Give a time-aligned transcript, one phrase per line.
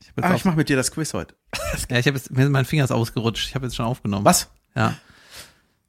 [0.00, 1.34] Ich Ah, ich mache mit dir das Quiz heute.
[1.90, 3.48] ja, ich habe jetzt, mir, mein Finger ist ausgerutscht.
[3.48, 4.24] Ich habe jetzt schon aufgenommen.
[4.24, 4.50] Was?
[4.74, 4.94] Ja.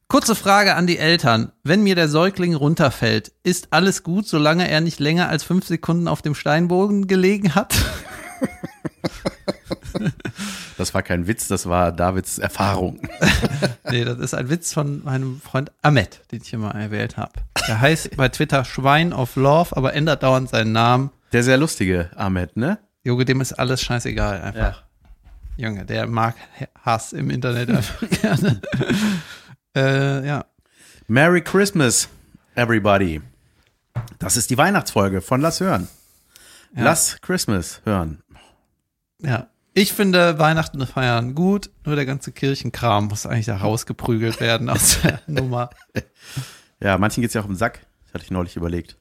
[0.07, 1.53] Kurze Frage an die Eltern.
[1.63, 6.07] Wenn mir der Säugling runterfällt, ist alles gut, solange er nicht länger als fünf Sekunden
[6.07, 7.73] auf dem Steinboden gelegen hat?
[10.77, 13.07] Das war kein Witz, das war Davids Erfahrung.
[13.91, 17.33] nee, das ist ein Witz von meinem Freund Ahmed, den ich immer erwählt habe.
[17.67, 21.11] Der heißt bei Twitter Schwein of Love, aber ändert dauernd seinen Namen.
[21.33, 22.79] Der sehr lustige Ahmed, ne?
[23.03, 24.83] Junge, dem ist alles scheißegal einfach.
[25.57, 26.35] Junge, der mag
[26.83, 28.61] Hass im Internet einfach gerne.
[29.75, 30.45] äh, ja.
[31.07, 32.09] Merry Christmas,
[32.55, 33.21] everybody.
[34.19, 35.87] Das ist die Weihnachtsfolge von Lass hören.
[36.75, 36.83] Ja.
[36.83, 38.21] Lass Christmas hören.
[39.21, 39.47] Ja.
[39.73, 44.99] Ich finde Weihnachten feiern gut, nur der ganze Kirchenkram muss eigentlich da rausgeprügelt werden aus
[45.01, 45.69] der Nummer.
[46.81, 47.79] Ja, manchen geht's ja auch im Sack.
[48.05, 48.97] Das hatte ich neulich überlegt.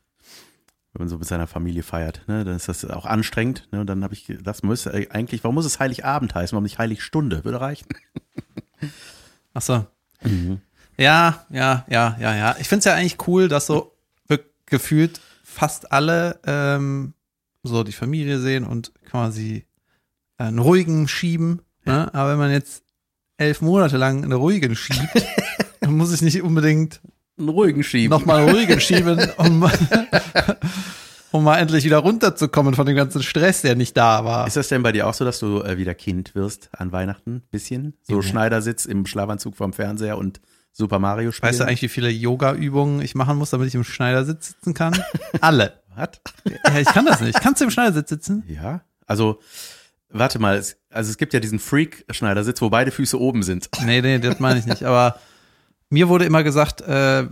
[0.92, 3.68] Wenn man so mit seiner Familie feiert, ne, dann ist das auch anstrengend.
[3.70, 6.52] Ne, und dann habe ich, ge- das muss äh, eigentlich, warum muss es Heiligabend heißen?
[6.56, 7.44] Warum nicht Heiligstunde?
[7.44, 7.86] Würde reichen.
[9.54, 9.86] Ach so.
[10.96, 12.56] Ja, ja, ja, ja, ja.
[12.58, 13.94] Ich finde es ja eigentlich cool, dass so
[14.66, 17.14] gefühlt fast alle ähm,
[17.64, 19.64] so die Familie sehen und quasi
[20.38, 21.62] einen ruhigen schieben.
[21.84, 22.12] Ne?
[22.14, 22.84] Aber wenn man jetzt
[23.36, 25.26] elf Monate lang einen ruhigen schiebt,
[25.80, 27.00] dann muss ich nicht unbedingt
[27.40, 28.10] Einen ruhigen Schieben.
[28.16, 29.68] nochmal einen ruhigen schieben, um,
[31.32, 34.46] um mal endlich wieder runterzukommen von dem ganzen Stress, der nicht da war.
[34.46, 37.42] Ist das denn bei dir auch so, dass du äh, wieder Kind wirst an Weihnachten?
[37.50, 37.94] Bisschen?
[38.02, 38.22] So Ja.
[38.22, 40.40] Schneidersitz im Schlafanzug vorm Fernseher und
[40.72, 41.50] Super Mario spielen?
[41.50, 44.96] Weißt du eigentlich, wie viele Yoga-Übungen ich machen muss, damit ich im Schneidersitz sitzen kann?
[45.40, 45.74] Alle.
[45.96, 46.10] Was?
[46.44, 47.40] Ja, ich kann das nicht.
[47.40, 48.44] Kannst du im Schneidersitz sitzen?
[48.46, 48.80] Ja.
[49.06, 49.40] Also,
[50.10, 50.62] warte mal.
[50.90, 53.68] Also es gibt ja diesen Freak-Schneidersitz, wo beide Füße oben sind.
[53.84, 54.84] Nee, nee, das meine ich nicht.
[54.84, 55.18] Aber
[55.90, 57.26] mir wurde immer gesagt, äh,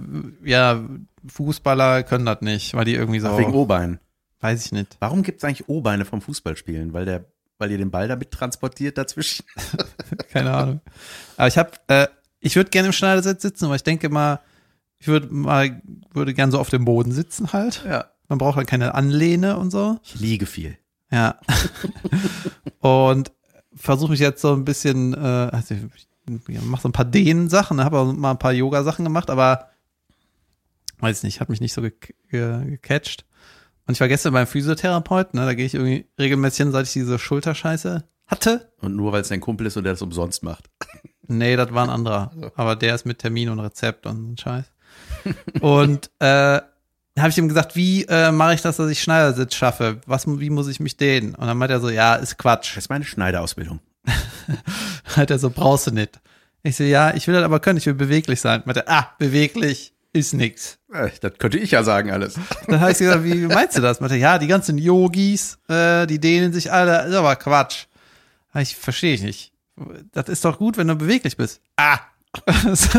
[0.45, 0.85] ja,
[1.27, 4.01] Fußballer können das nicht, weil die irgendwie so, Wegen O-Bein.
[4.41, 4.97] weiß ich nicht.
[5.01, 6.93] Warum gibt es eigentlich O-Beine vom Fußballspielen?
[6.93, 7.25] Weil der,
[7.59, 9.45] weil ihr den Ball damit transportiert dazwischen?
[10.33, 10.81] Keine Ahnung.
[11.37, 12.09] Aber ich habe, äh,
[12.41, 14.41] ich würde gerne im Schneidersitz sitzen, aber ich denke mal,
[14.99, 15.81] ich würde mal,
[16.13, 17.85] würde gern so auf dem Boden sitzen halt.
[17.89, 18.07] Ja.
[18.29, 19.99] Man braucht dann keine Anlehne und so.
[20.03, 20.77] Ich liege viel.
[21.11, 21.39] Ja.
[22.81, 23.33] und
[23.73, 27.99] versuche mich jetzt so ein bisschen, äh, also ich mache so ein paar Dehnen-Sachen, habe
[27.99, 29.71] auch mal ein paar Yoga-Sachen gemacht, aber
[31.01, 31.93] weiß nicht, hat mich nicht so ge
[32.31, 33.25] ge gecatcht.
[33.87, 36.93] Und ich war gestern beim Physiotherapeuten, ne, da gehe ich irgendwie regelmäßig hin, seit ich
[36.93, 38.73] diese Schulterscheiße hatte.
[38.81, 40.69] Und nur weil es dein Kumpel ist und der das umsonst macht.
[41.27, 42.33] Nee, das war ein anderer.
[42.57, 44.65] Aber der ist mit Termin und Rezept und so ein Scheiß.
[45.61, 46.61] Und äh,
[47.19, 50.01] habe ich ihm gesagt, wie äh, mache ich das, dass ich Schneidersitz schaffe?
[50.07, 51.35] Was, wie muss ich mich dehnen?
[51.35, 52.77] Und dann meint er so, ja, ist Quatsch.
[52.77, 53.81] Das ist meine Schneiderausbildung.
[55.17, 56.21] Hat er so, brauchst du nicht.
[56.63, 58.63] Ich so, ja, ich will das aber können, ich will beweglich sein.
[58.65, 60.79] Meint er, ah, beweglich ist nix.
[61.21, 62.35] Das könnte ich ja sagen alles.
[62.67, 64.01] Dann habe ich gesagt, wie meinst du das?
[64.01, 67.87] Meint er, ja, die ganzen Yogis, äh, die dehnen sich alle, ist aber Quatsch.
[68.53, 69.53] Aber Ich verstehe ich nicht.
[70.13, 71.61] Das ist doch gut, wenn du beweglich bist.
[71.77, 71.99] Ah.
[72.47, 72.95] Bist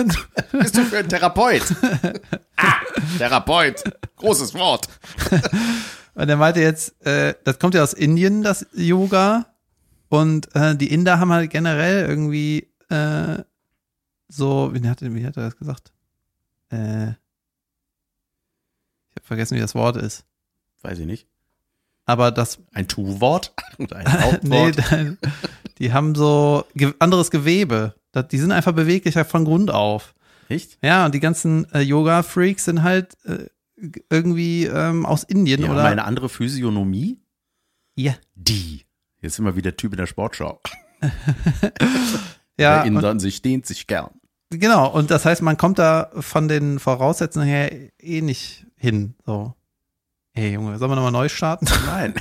[0.75, 1.61] du für einen Therapeut?
[2.57, 2.73] ah,
[3.17, 3.83] Therapeut.
[4.15, 4.87] Großes Wort.
[6.15, 9.45] Und er meinte jetzt, äh, das kommt ja aus Indien, das Yoga.
[10.09, 13.43] Und äh, die Inder haben halt generell irgendwie äh,
[14.27, 15.91] so, wie hat, wie hat er das gesagt?
[16.71, 17.09] Äh,
[19.09, 20.25] ich habe vergessen, wie das Wort ist.
[20.81, 21.27] Weiß ich nicht.
[22.05, 24.77] Aber das, Ein Tu-Wort ein nee, Hauptwort.
[24.91, 25.17] dann-
[25.77, 26.65] die haben so
[26.99, 27.95] anderes Gewebe.
[28.31, 30.13] Die sind einfach beweglicher von Grund auf.
[30.49, 30.77] Echt?
[30.83, 33.45] Ja, und die ganzen äh, Yoga-Freaks sind halt äh,
[34.09, 35.85] irgendwie ähm, aus Indien Die haben oder.
[35.85, 37.19] eine andere Physiognomie.
[37.95, 38.15] ja.
[38.35, 38.85] Die.
[39.21, 40.61] Jetzt sind wir wieder Typ in der Sportschau.
[42.57, 44.11] Ja, Der Inder sich dehnt sich gern.
[44.49, 47.71] Genau, und das heißt, man kommt da von den Voraussetzungen her
[48.01, 49.15] eh nicht hin.
[49.25, 49.53] So.
[50.33, 51.67] Hey Junge, sollen wir nochmal neu starten?
[51.85, 52.15] Nein.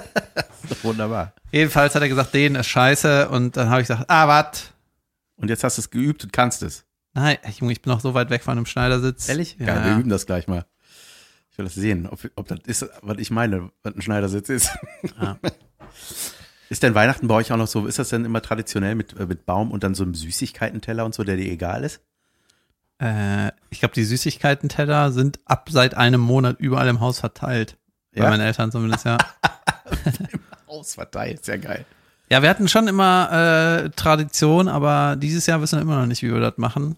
[0.82, 1.34] Wunderbar.
[1.52, 3.28] Jedenfalls hat er gesagt, den ist scheiße.
[3.28, 4.72] Und dann habe ich gesagt, ah, wat?
[5.36, 6.84] Und jetzt hast du es geübt und kannst es.
[7.12, 9.28] Nein, Junge, ich bin noch so weit weg von einem Schneidersitz.
[9.28, 9.56] Ehrlich?
[9.58, 9.66] Ja.
[9.66, 10.64] Geil, wir üben das gleich mal.
[11.50, 14.70] Ich will das sehen, ob, ob das ist, was ich meine, was ein Schneidersitz ist.
[15.20, 15.38] Ja.
[16.68, 19.26] Ist denn Weihnachten bei euch auch noch so, ist das denn immer traditionell mit, äh,
[19.26, 22.00] mit Baum und dann so einem Süßigkeitenteller und so, der dir egal ist?
[23.00, 27.76] Äh, ich glaube, die Süßigkeiten-Teller sind ab seit einem Monat überall im Haus verteilt.
[28.14, 28.30] Bei Ja?
[28.30, 29.18] meinen Eltern zumindest, ja.
[30.66, 31.84] Ausverteilt, sehr geil.
[32.30, 33.32] Ja, wir hatten schon immer
[33.86, 36.94] äh, Tradition, aber dieses Jahr wissen wir immer noch nicht, wie wir das machen.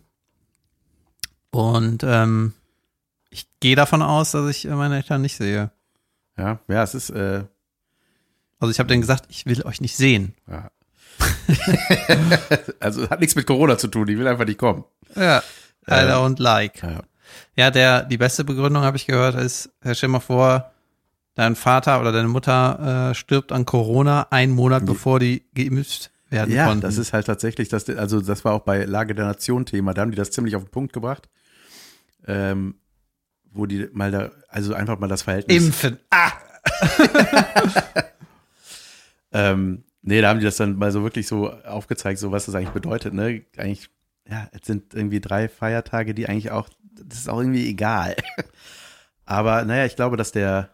[1.51, 2.53] Und ähm,
[3.31, 5.71] ich gehe davon aus, dass ich äh, meine Eltern nicht sehe.
[6.37, 7.45] Ja, ja, es ist, äh,
[8.63, 10.35] Also ich habe denen gesagt, ich will euch nicht sehen.
[10.49, 10.71] ja.
[12.81, 14.85] also hat nichts mit Corona zu tun, ich will einfach nicht kommen.
[15.17, 15.43] Ja.
[15.89, 16.81] I don't like.
[16.83, 17.03] Ja.
[17.57, 20.71] Ja, der, die beste Begründung habe ich gehört, ist, stell dir mal vor,
[21.35, 26.55] dein Vater oder deine Mutter äh, stirbt an Corona einen Monat bevor die geimpft werden
[26.55, 26.83] Ja, konnten.
[26.83, 30.03] das ist halt tatsächlich, das, also das war auch bei Lage der Nation Thema, da
[30.03, 31.29] haben die das ziemlich auf den Punkt gebracht.
[32.29, 32.77] Ähm,
[33.53, 35.57] wo die mal da, also einfach mal das Verhältnis.
[35.65, 35.99] Impfen.
[36.11, 36.31] Ah!
[39.33, 42.55] Ähm, nee, da haben die das dann mal so wirklich so aufgezeigt, so was das
[42.55, 43.43] eigentlich bedeutet, ne?
[43.57, 43.89] Eigentlich,
[44.29, 48.17] ja, es sind irgendwie drei Feiertage, die eigentlich auch, das ist auch irgendwie egal.
[49.25, 50.69] Aber naja, ich glaube, dass der,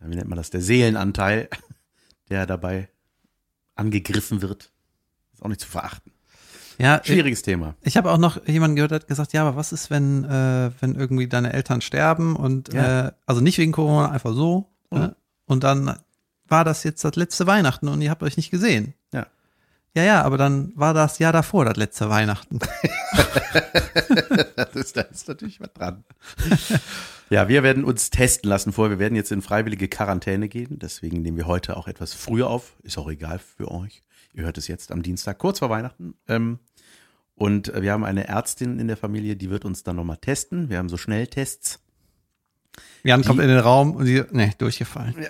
[0.00, 1.48] wie nennt man das, der Seelenanteil,
[2.28, 2.88] der dabei
[3.74, 4.70] angegriffen wird,
[5.32, 6.12] ist auch nicht zu verachten.
[6.78, 7.74] Ja, Schwieriges Thema.
[7.82, 10.70] Ich habe auch noch jemanden gehört, der hat gesagt, ja, aber was ist, wenn, äh,
[10.80, 13.08] wenn irgendwie deine Eltern sterben und Ja.
[13.08, 14.70] äh, also nicht wegen Corona, einfach so.
[14.90, 14.98] Mhm.
[14.98, 15.16] Ne?
[15.44, 15.98] Und dann
[16.50, 18.94] war das jetzt das letzte Weihnachten und ihr habt euch nicht gesehen.
[19.12, 19.26] Ja.
[19.94, 22.58] Ja, ja, aber dann war das Jahr davor das letzte Weihnachten.
[24.56, 26.04] Das ist, da ist natürlich was dran.
[27.30, 28.98] Ja, wir werden uns testen lassen vorher.
[28.98, 30.80] Wir werden jetzt in freiwillige Quarantäne gehen.
[30.80, 32.74] Deswegen nehmen wir heute auch etwas früher auf.
[32.82, 34.02] Ist auch egal für euch.
[34.34, 36.14] Ihr hört es jetzt am Dienstag, kurz vor Weihnachten.
[36.26, 36.58] Ähm,
[37.36, 40.70] und wir haben eine Ärztin in der Familie, die wird uns dann nochmal testen.
[40.70, 41.78] Wir haben so Schnelltests.
[43.02, 45.14] Jan kommt Die- in den Raum und sie, nee, durchgefallen.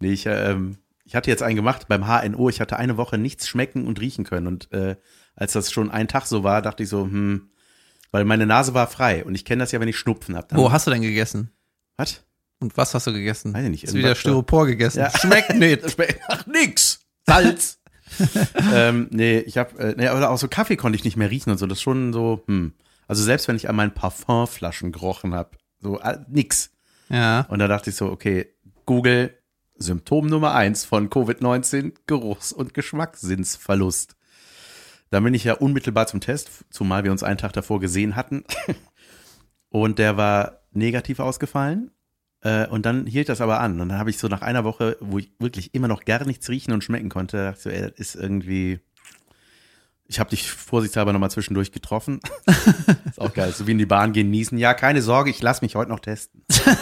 [0.00, 2.48] Nee, ich, ähm, ich hatte jetzt einen gemacht beim HNO.
[2.50, 4.46] Ich hatte eine Woche nichts schmecken und riechen können.
[4.46, 4.96] Und äh,
[5.34, 7.48] als das schon ein Tag so war, dachte ich so, hm,
[8.10, 9.24] weil meine Nase war frei.
[9.24, 10.48] Und ich kenne das ja, wenn ich Schnupfen habe.
[10.56, 11.50] Wo hast du denn gegessen?
[11.96, 12.22] Was?
[12.60, 13.54] Und was hast du gegessen?
[13.54, 14.14] Weiß ich nicht, Hast du wieder.
[14.14, 14.98] Styropor gegessen?
[14.98, 15.10] Ja.
[15.16, 15.90] Schmeckt nicht.
[15.90, 17.00] Schmeckt nach nix.
[17.26, 17.78] Salz.
[18.74, 21.50] ähm, nee, ich habe, äh, nee, oder auch so Kaffee konnte ich nicht mehr riechen
[21.50, 21.66] und so.
[21.66, 22.74] Das ist schon so, hm.
[23.08, 26.70] Also selbst wenn ich an meinen Parfumflaschen gerochen habe, so äh, nix.
[27.08, 27.42] Ja.
[27.48, 28.46] Und da dachte ich so, okay,
[28.86, 29.36] Google,
[29.76, 34.16] Symptom Nummer eins von Covid-19, Geruchs- und Geschmackssinnsverlust.
[35.10, 38.44] Da bin ich ja unmittelbar zum Test, zumal wir uns einen Tag davor gesehen hatten.
[39.68, 41.90] Und der war negativ ausgefallen.
[42.42, 43.80] Äh, Und dann hielt das aber an.
[43.80, 46.48] Und dann habe ich so nach einer Woche, wo ich wirklich immer noch gar nichts
[46.48, 48.80] riechen und schmecken konnte, dachte ich so, ey, das ist irgendwie.
[50.06, 52.20] Ich habe dich vorsichtshalber nochmal zwischendurch getroffen.
[53.06, 53.52] ist auch geil.
[53.52, 54.58] So wie in die Bahn gehen, niesen.
[54.58, 56.42] Ja, keine Sorge, ich lass mich heute noch testen.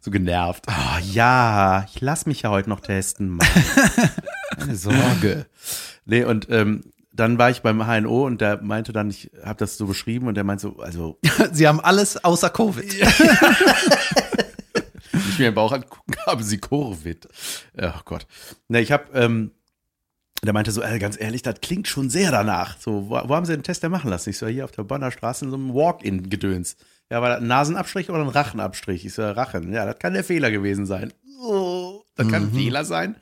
[0.00, 0.64] so genervt.
[0.68, 3.28] Oh, ja, ich lass mich ja heute noch testen.
[3.28, 3.46] Mann.
[4.58, 5.46] Keine Sorge.
[6.04, 6.82] Nee, und ähm,
[7.12, 10.34] dann war ich beim HNO und der meinte dann, ich habe das so beschrieben und
[10.34, 11.18] der meinte so, also
[11.52, 12.94] Sie haben alles außer Covid.
[15.40, 17.28] Mir im Bauch angucken, haben sie Covid.
[17.80, 18.26] Oh Gott.
[18.68, 19.50] Ne, ich habe, ähm,
[20.42, 22.78] der meinte so, äh, ganz ehrlich, das klingt schon sehr danach.
[22.78, 24.30] So, wo, wo haben sie den Test denn machen lassen?
[24.30, 26.76] Ich so, hier auf der Bonner Straße in so einem Walk-in-Gedöns.
[27.10, 29.04] Ja, war das ein Nasenabstrich oder ein Rachenabstrich?
[29.04, 29.72] Ich so, Rachen.
[29.72, 31.12] Ja, das kann der Fehler gewesen sein.
[31.42, 33.16] Oh, das kann ein Fehler sein.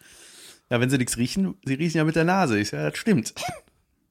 [0.70, 2.58] Ja, wenn sie nichts riechen, sie riechen ja mit der Nase.
[2.58, 3.34] Ich so, ja, das stimmt.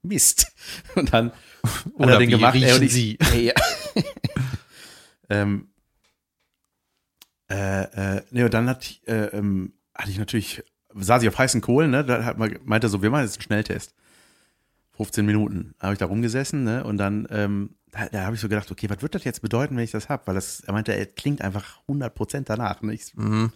[0.02, 0.48] Mist.
[0.96, 2.56] Und dann hat Oder er den gemacht.
[2.56, 3.18] ey, und ich, Sie?
[3.34, 3.54] Ey,
[5.30, 5.68] ähm,
[7.50, 10.64] äh, äh, nee, und dann hatte ich, äh, ähm, hatte ich natürlich,
[10.96, 12.04] saß ich auf heißen Kohlen, ne?
[12.04, 13.94] Da hat man, meinte er so, wir machen jetzt einen Schnelltest.
[14.98, 16.84] 15 Minuten habe ich da rumgesessen, ne?
[16.84, 19.76] Und dann, ähm, da, da habe ich so gedacht, okay, was wird das jetzt bedeuten,
[19.78, 20.28] wenn ich das hab?
[20.28, 22.82] Weil das, er meinte, es klingt einfach 100% danach.
[22.82, 22.94] Ne?
[22.94, 23.52] Ich, Mhm.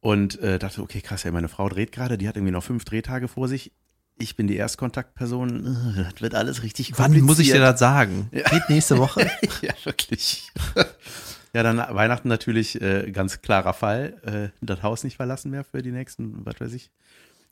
[0.00, 2.84] und äh, dachte, okay, krass, ey, meine Frau dreht gerade, die hat irgendwie noch fünf
[2.84, 3.70] Drehtage vor sich.
[4.18, 5.94] Ich bin die Erstkontaktperson.
[5.96, 8.28] Äh, Das wird alles richtig Wann muss ich dir das sagen?
[8.32, 9.30] Geht nächste Woche?
[9.62, 10.50] ja, wirklich.
[11.52, 14.52] ja, dann Weihnachten natürlich äh, ganz klarer Fall.
[14.52, 16.90] Äh, das Haus nicht verlassen mehr für die nächsten, was weiß ich,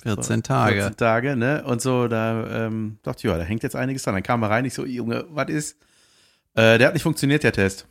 [0.02, 0.76] 14 Tage.
[0.76, 1.62] 14 Tage, ne?
[1.64, 4.14] Und so, da ähm, dachte ich, ja, da hängt jetzt einiges dran.
[4.14, 5.76] Dann kam er rein, ich so, Junge, was ist?
[6.54, 7.86] Äh, der hat nicht funktioniert, der Test.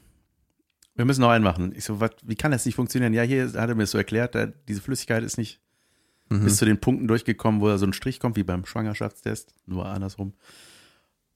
[0.96, 1.74] Wir müssen noch einen machen.
[1.76, 3.14] Ich so, was, wie kann das nicht funktionieren?
[3.14, 5.60] Ja, hier hat er mir das so erklärt, da, diese Flüssigkeit ist nicht
[6.30, 6.44] Mhm.
[6.44, 9.86] bis zu den Punkten durchgekommen, wo da so ein Strich kommt, wie beim Schwangerschaftstest, nur
[9.88, 10.34] andersrum.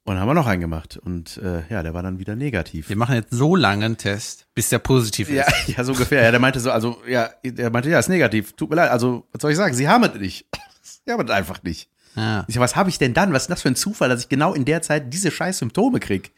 [0.05, 0.97] Und dann haben wir noch einen gemacht.
[0.97, 2.89] Und äh, ja, der war dann wieder negativ.
[2.89, 5.35] Wir machen jetzt so lange einen Test, bis der positiv ist.
[5.35, 5.45] Ja,
[5.77, 6.23] ja, so ungefähr.
[6.23, 8.53] Ja, der meinte so, also, ja, der meinte, ja, ist negativ.
[8.53, 8.91] Tut mir leid.
[8.91, 9.73] Also, was soll ich sagen?
[9.73, 10.45] Sie haben es nicht.
[11.05, 11.89] Sie haben es einfach nicht.
[12.15, 12.43] Ja.
[12.47, 13.31] Ich so, was habe ich denn dann?
[13.31, 15.59] Was ist denn das für ein Zufall, dass ich genau in der Zeit diese scheiß
[15.59, 16.33] Symptome krieg?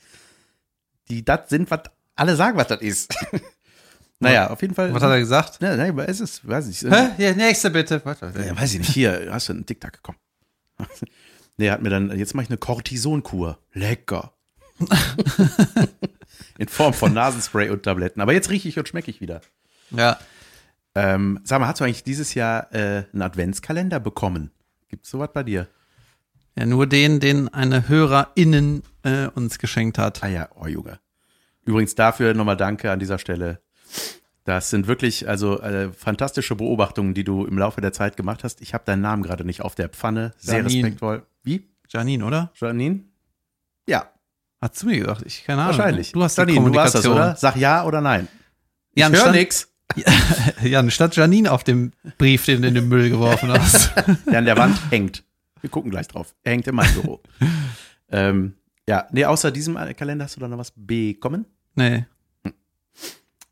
[1.10, 1.81] Die das sind, was
[2.15, 3.15] alle sagen, was das ist.
[4.19, 4.93] naja, auf jeden Fall.
[4.93, 5.60] Was hat er gesagt?
[5.62, 6.81] Ja, nein, es ist, weiß ich.
[6.81, 7.10] Hä?
[7.17, 8.00] Ja, nächste bitte.
[8.05, 8.91] Warte, Ja, weiß ich nicht.
[8.91, 10.15] Hier, hast du einen TikTok, komm.
[11.57, 13.59] Nee, er hat mir dann, jetzt mache ich eine Cortisonkur.
[13.74, 14.33] Lecker.
[16.57, 18.21] In Form von Nasenspray und Tabletten.
[18.21, 19.41] Aber jetzt rieche ich und schmecke ich wieder.
[19.91, 20.19] Ja.
[20.95, 24.51] Ähm, sag mal, hast du eigentlich dieses Jahr äh, einen Adventskalender bekommen?
[24.89, 25.67] Gibt's sowas bei dir?
[26.57, 30.24] Ja, nur den, den eine HörerInnen äh, uns geschenkt hat.
[30.24, 31.00] Ah ja, oh Junge.
[31.65, 33.59] Übrigens dafür nochmal Danke an dieser Stelle.
[34.46, 38.62] Das sind wirklich also äh, fantastische Beobachtungen, die du im Laufe der Zeit gemacht hast.
[38.62, 40.34] Ich habe deinen Namen gerade nicht auf der Pfanne.
[40.38, 40.75] Sehr Janine.
[40.75, 41.25] respektvoll.
[41.44, 41.68] Wie?
[41.90, 42.52] Janine, oder?
[42.56, 43.02] Janine?
[43.88, 44.10] Ja,
[44.62, 45.24] Hast du mir gesagt?
[45.25, 45.78] Ich keine Ahnung.
[45.78, 46.12] wahrscheinlich.
[46.12, 47.36] Du hast Janine, du warst das, oder?
[47.36, 48.28] Sag ja oder nein.
[48.96, 49.72] Ja, ich höre nix.
[50.64, 53.92] Ja, statt Janine auf dem Brief, den du in den Müll geworfen hast.
[54.25, 55.24] der an der Wand hängt.
[55.62, 56.34] Wir gucken gleich drauf.
[56.44, 57.22] Er hängt in meinem Büro.
[58.10, 58.56] ähm,
[58.90, 61.46] ja, nee, außer diesem Kalender hast du da noch was bekommen?
[61.75, 62.06] nee.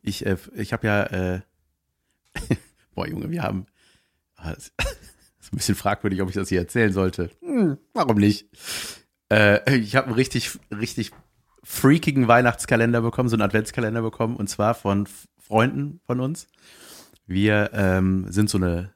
[0.03, 1.41] Ich, äh, ich habe ja, äh,
[2.93, 3.65] boah Junge, wir haben,
[4.35, 4.73] ah, das
[5.39, 7.31] ist ein bisschen fragwürdig, ob ich das hier erzählen sollte.
[7.41, 8.47] Hm, warum nicht?
[9.31, 11.11] Äh, ich habe einen richtig, richtig
[11.63, 15.07] freakigen Weihnachtskalender bekommen, so einen Adventskalender bekommen, und zwar von
[15.37, 16.49] Freunden von uns.
[17.25, 18.93] Wir ähm, sind so eine,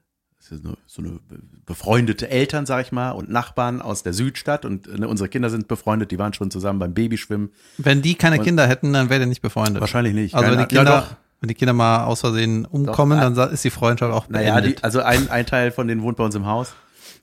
[0.50, 1.20] so eine,
[1.66, 5.68] befreundete Eltern, sag ich mal, und Nachbarn aus der Südstadt und äh, unsere Kinder sind
[5.68, 7.51] befreundet, die waren schon zusammen beim Babyschwimmen.
[7.77, 9.82] Wenn die keine Und- Kinder hätten, dann wäre der nicht befreundet.
[9.82, 10.36] Wahrscheinlich nicht.
[10.36, 13.46] Also wenn die Kinder, ja, wenn die Kinder mal aus Versehen umkommen, Doch, dann sa-
[13.46, 14.54] ist die Freundschaft auch beendet.
[14.54, 16.74] Naja, die, also ein, ein Teil von denen wohnt bei uns im Haus.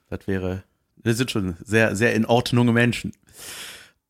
[0.09, 0.63] Das wäre,
[1.01, 3.11] wir sind schon sehr, sehr in Ordnung Menschen.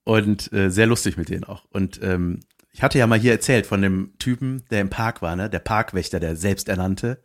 [0.04, 1.64] Und äh, sehr lustig mit denen auch.
[1.72, 2.42] Und ähm,
[2.72, 5.50] ich hatte ja mal hier erzählt von dem Typen, der im Park war, ne?
[5.50, 7.18] Der Parkwächter, der selbsternannte,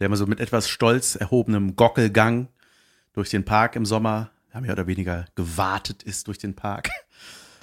[0.00, 2.48] der immer so mit etwas stolz erhobenem Gockelgang
[3.12, 6.88] durch den Park im Sommer, ja, mehr oder weniger gewartet ist durch den Park.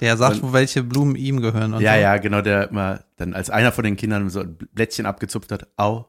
[0.00, 2.00] der sagt, wo welche Blumen ihm gehören und Ja, so.
[2.00, 5.66] ja, genau, der immer dann als einer von den Kindern so ein Blättchen abgezupft hat.
[5.76, 6.06] Au,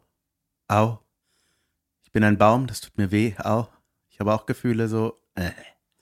[0.67, 0.99] au,
[2.03, 3.67] ich bin ein Baum, das tut mir weh, au.
[4.09, 5.17] Ich habe auch Gefühle so.
[5.35, 5.49] Äh.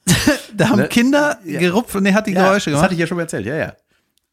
[0.56, 0.88] Da haben Ne?
[0.88, 1.60] Kinder Ja.
[1.60, 2.84] gerupft und er hat die Geräusche das gemacht.
[2.86, 3.74] hatte ich ja schon mal erzählt, ja, ja.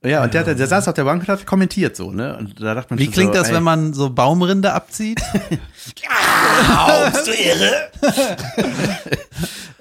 [0.04, 2.36] Ja, und der, der saß auf der Bank und hat kommentiert so, ne?
[2.36, 5.20] Und da dachte man Wie klingt so, das, ey, wenn man so Baumrinde abzieht?
[6.76, 7.90] Au, bist du irre?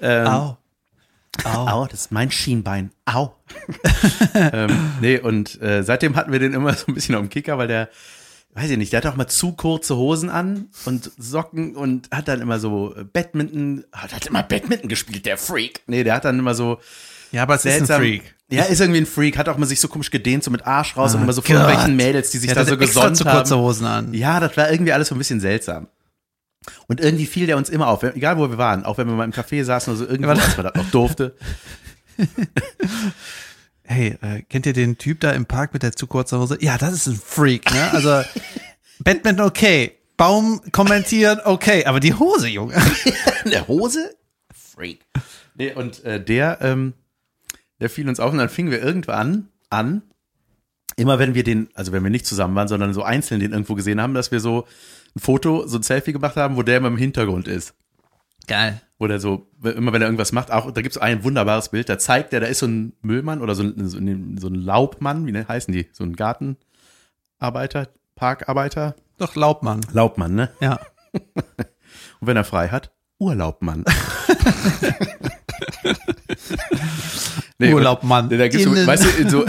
[0.00, 0.56] ähm, Au.
[1.44, 1.86] Au.
[1.86, 2.90] das ist mein Schienbein.
[3.04, 3.34] Au.
[4.34, 7.58] ähm, nee, und äh, seitdem hatten wir den immer so ein bisschen auf dem Kicker,
[7.58, 7.90] weil der,
[8.54, 12.28] weiß ich nicht, der hat auch mal zu kurze Hosen an und Socken und hat
[12.28, 15.82] dann immer so äh, Badminton, hat, hat immer Badminton gespielt, der Freak.
[15.86, 16.78] Nee, der hat dann immer so
[17.32, 17.98] Ja, aber es ist ein.
[18.00, 18.34] Freak.
[18.50, 20.96] Ja, ist irgendwie ein Freak, hat auch mal sich so komisch gedehnt, so mit Arsch
[20.96, 23.24] raus und Ah, immer so von irgendwelchen Mädels, die sich Er da so gesonnt zu
[23.24, 23.36] haben.
[23.38, 24.14] kurze Hosen an.
[24.14, 25.88] Ja, das war irgendwie alles so ein bisschen seltsam.
[26.86, 29.24] Und irgendwie fiel der uns immer auf, egal wo wir waren, auch wenn wir mal
[29.24, 31.34] im Café saßen oder so, irgendwo, Ja, als man das noch durfte.
[33.86, 36.56] Hey, äh, kennt ihr den Typ da im Park mit der zu kurzen Hose?
[36.60, 37.90] Ja, das ist ein Freak, ne?
[37.92, 38.22] Also
[39.00, 42.74] Badminton okay, Baum kommentieren okay, aber die Hose, Junge.
[43.44, 44.16] Der Hose?
[44.54, 45.00] Freak.
[45.54, 46.94] Nee, und äh, der, ähm,
[47.80, 50.02] der fiel uns auf und dann fingen wir irgendwann an,
[50.96, 53.74] immer wenn wir den, also wenn wir nicht zusammen waren, sondern so einzeln den irgendwo
[53.74, 54.66] gesehen haben, dass wir so
[55.14, 57.74] ein Foto, so ein Selfie gemacht haben, wo der immer im Hintergrund ist.
[58.46, 58.80] Geil.
[58.98, 61.98] Wo der so, immer wenn er irgendwas macht, auch, da gibt's ein wunderbares Bild, da
[61.98, 65.26] zeigt der, da ist so ein Müllmann oder so ein, so ein, so ein Laubmann,
[65.26, 65.88] wie ne, heißen die?
[65.92, 68.94] So ein Gartenarbeiter, Parkarbeiter?
[69.18, 69.80] Doch Laubmann.
[69.92, 70.50] Laubmann, ne?
[70.60, 70.78] Ja.
[71.12, 73.84] Und wenn er frei hat, Urlaubmann.
[77.58, 78.24] Nee, Urlaubmann.
[78.28, 78.86] und- Da gibt's so, Innen.
[78.86, 79.44] weißt du, in so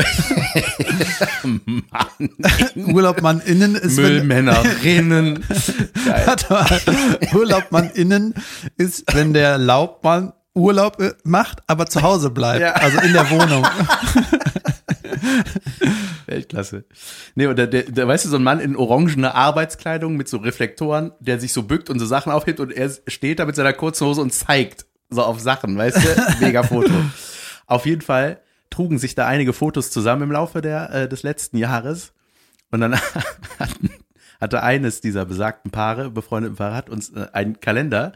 [1.43, 5.43] Mann, Urlaubmann innen ist Müllmännerinnen.
[6.25, 6.81] Warte mal.
[7.33, 8.35] Urlaubmann innen
[8.77, 12.61] ist, wenn der Laubmann Urlaub äh, macht, aber zu Hause bleibt.
[12.61, 12.73] Ja.
[12.73, 13.65] Also in der Wohnung.
[16.27, 16.85] Weltklasse.
[17.35, 20.37] Nee, und der, der, der, weißt du, so ein Mann in orangener Arbeitskleidung mit so
[20.37, 23.73] Reflektoren, der sich so bückt und so Sachen aufhebt und er steht da mit seiner
[23.73, 26.25] kurzen Hose und zeigt so auf Sachen, weißt du?
[26.45, 26.93] Mega Foto.
[27.67, 31.57] Auf jeden Fall trugen sich da einige Fotos zusammen im Laufe der, äh, des letzten
[31.57, 32.13] Jahres.
[32.71, 32.95] Und dann
[33.59, 33.89] hatten,
[34.41, 38.13] hatte eines dieser besagten Paare, befreundeten Paare, hat uns äh, einen Kalender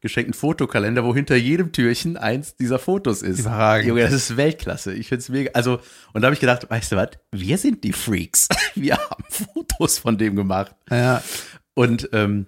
[0.00, 3.40] geschenkt, einen Fotokalender, wo hinter jedem Türchen eins dieser Fotos ist.
[3.40, 3.88] Überragend.
[3.88, 4.94] Junge, das ist Weltklasse.
[4.94, 5.50] Ich find's mega.
[5.54, 5.80] Also,
[6.12, 7.10] und da habe ich gedacht, weißt du was?
[7.32, 8.48] Wir sind die Freaks.
[8.74, 10.74] Wir haben Fotos von dem gemacht.
[10.90, 11.22] Ja.
[11.74, 12.46] Und ähm,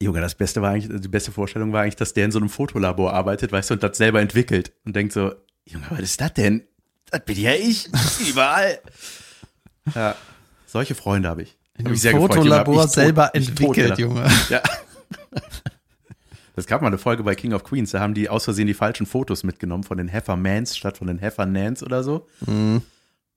[0.00, 2.48] Junge, das Beste war eigentlich, die beste Vorstellung war eigentlich, dass der in so einem
[2.48, 5.32] Fotolabor arbeitet, weißt du, und das selber entwickelt und denkt so,
[5.64, 6.62] Junge, was ist das denn?
[7.10, 7.88] Das bin ja ich.
[8.28, 8.80] Überall.
[9.94, 10.14] Ja,
[10.66, 11.56] solche Freunde habe ich.
[11.78, 12.34] In Hab sehr gefreut.
[12.34, 13.98] Fotolabor tot- selber tot entwickelt.
[13.98, 14.28] Junge.
[14.50, 14.60] Ja.
[16.56, 18.74] Es gab mal eine Folge bei King of Queens, da haben die aus Versehen die
[18.74, 22.26] falschen Fotos mitgenommen von den Heffermans statt von den Heffernans oder so.
[22.46, 22.82] Mhm.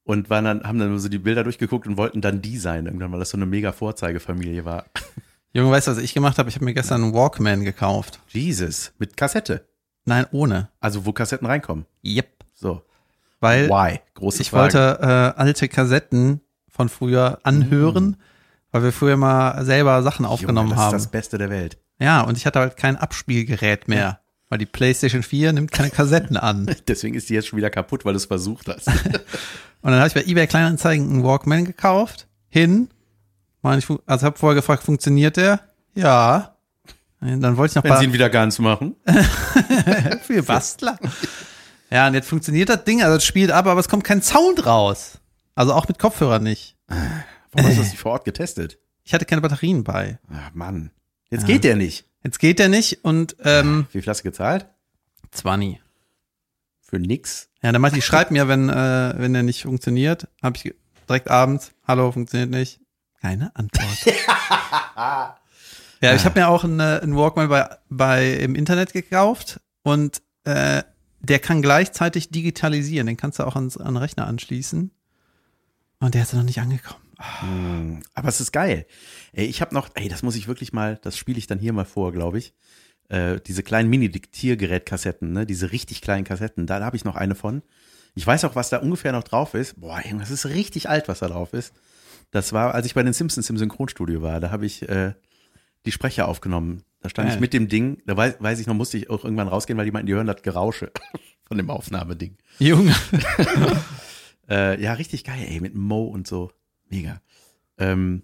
[0.03, 3.11] Und waren dann, haben dann so die Bilder durchgeguckt und wollten dann die sein irgendwann,
[3.11, 4.85] weil das so eine mega Vorzeigefamilie war.
[5.53, 6.47] Junge, weißt du, was ich gemacht habe?
[6.49, 8.19] Ich habe mir gestern einen Walkman gekauft.
[8.29, 9.67] Jesus, mit Kassette.
[10.05, 10.69] Nein, ohne.
[10.79, 11.85] Also wo Kassetten reinkommen.
[12.05, 12.29] Yep.
[12.53, 12.81] So.
[13.41, 13.99] Weil Why?
[14.13, 14.73] Große ich Frage.
[14.73, 18.15] wollte äh, alte Kassetten von früher anhören,
[18.71, 20.95] weil wir früher mal selber Sachen aufgenommen Junge, das haben.
[20.95, 21.77] ist das Beste der Welt.
[21.99, 26.37] Ja, und ich hatte halt kein Abspielgerät mehr, weil die PlayStation 4 nimmt keine Kassetten
[26.37, 26.73] an.
[26.87, 28.87] Deswegen ist die jetzt schon wieder kaputt, weil du es versucht hast.
[29.83, 32.87] Und dann habe ich bei eBay Kleinanzeigen einen Walkman gekauft, hin,
[33.61, 35.59] meine ich, also habe vorher gefragt, funktioniert der?
[35.95, 36.55] Ja.
[37.19, 38.95] Dann wollte ich noch Wenn sie ihn wieder ganz machen.
[40.23, 40.97] für Bastler.
[41.91, 44.65] Ja, und jetzt funktioniert das Ding, also es spielt ab, aber es kommt kein Sound
[44.65, 45.19] raus.
[45.53, 46.77] Also auch mit Kopfhörer nicht.
[46.87, 48.79] Warum hast du das nicht vor Ort getestet?
[49.03, 50.19] Ich hatte keine Batterien bei.
[50.33, 50.91] Ach Mann.
[51.29, 52.05] Jetzt geht der nicht.
[52.23, 54.67] Jetzt geht der nicht und ähm, Wie viel hast du gezahlt?
[55.31, 55.79] 20.
[56.81, 57.49] Für nix.
[57.61, 60.73] Ja, dann Matti schreibt mir, wenn, äh, wenn der nicht funktioniert, habe ich
[61.07, 62.79] direkt abends, hallo, funktioniert nicht.
[63.21, 64.05] Keine Antwort.
[66.01, 70.81] ja, ich habe mir auch einen, einen Walkman bei, bei im Internet gekauft und äh,
[71.19, 73.05] der kann gleichzeitig digitalisieren.
[73.07, 74.91] Den kannst du auch ans, an den Rechner anschließen.
[75.99, 77.01] Und der ist noch nicht angekommen.
[77.39, 78.87] Hm, Aber es ist geil.
[79.33, 81.73] Ey, ich habe noch, ey, das muss ich wirklich mal, das spiele ich dann hier
[81.73, 82.55] mal vor, glaube ich.
[83.09, 87.35] Äh, diese kleinen Mini-Diktiergerät-Kassetten, ne, diese richtig kleinen Kassetten, da, da habe ich noch eine
[87.35, 87.61] von.
[88.15, 89.79] Ich weiß auch, was da ungefähr noch drauf ist.
[89.79, 91.73] Boah, das ist richtig alt, was da drauf ist.
[92.31, 95.13] Das war, als ich bei den Simpsons im Synchronstudio war, da habe ich äh,
[95.85, 96.83] die Sprecher aufgenommen.
[97.01, 97.35] Da stand Geil.
[97.35, 99.85] ich mit dem Ding, da weiß, weiß ich noch, musste ich auch irgendwann rausgehen, weil
[99.85, 100.91] die meinten, die hören das Gerausche
[101.45, 102.37] von dem Aufnahmeding.
[102.59, 102.95] Junge.
[104.49, 106.51] Äh, ja, richtig geil, ey, mit Mo und so.
[106.89, 107.21] Mega.
[107.77, 108.23] Ähm,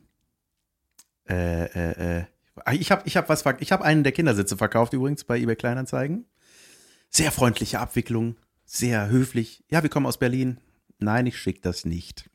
[1.29, 2.23] äh, äh, äh.
[2.73, 6.25] Ich habe ich hab was, ich habe einen der Kindersitze verkauft übrigens bei eBay Kleinanzeigen.
[7.09, 8.35] Sehr freundliche Abwicklung,
[8.65, 9.63] sehr höflich.
[9.69, 10.59] Ja, wir kommen aus Berlin.
[10.99, 12.29] Nein, ich schick das nicht.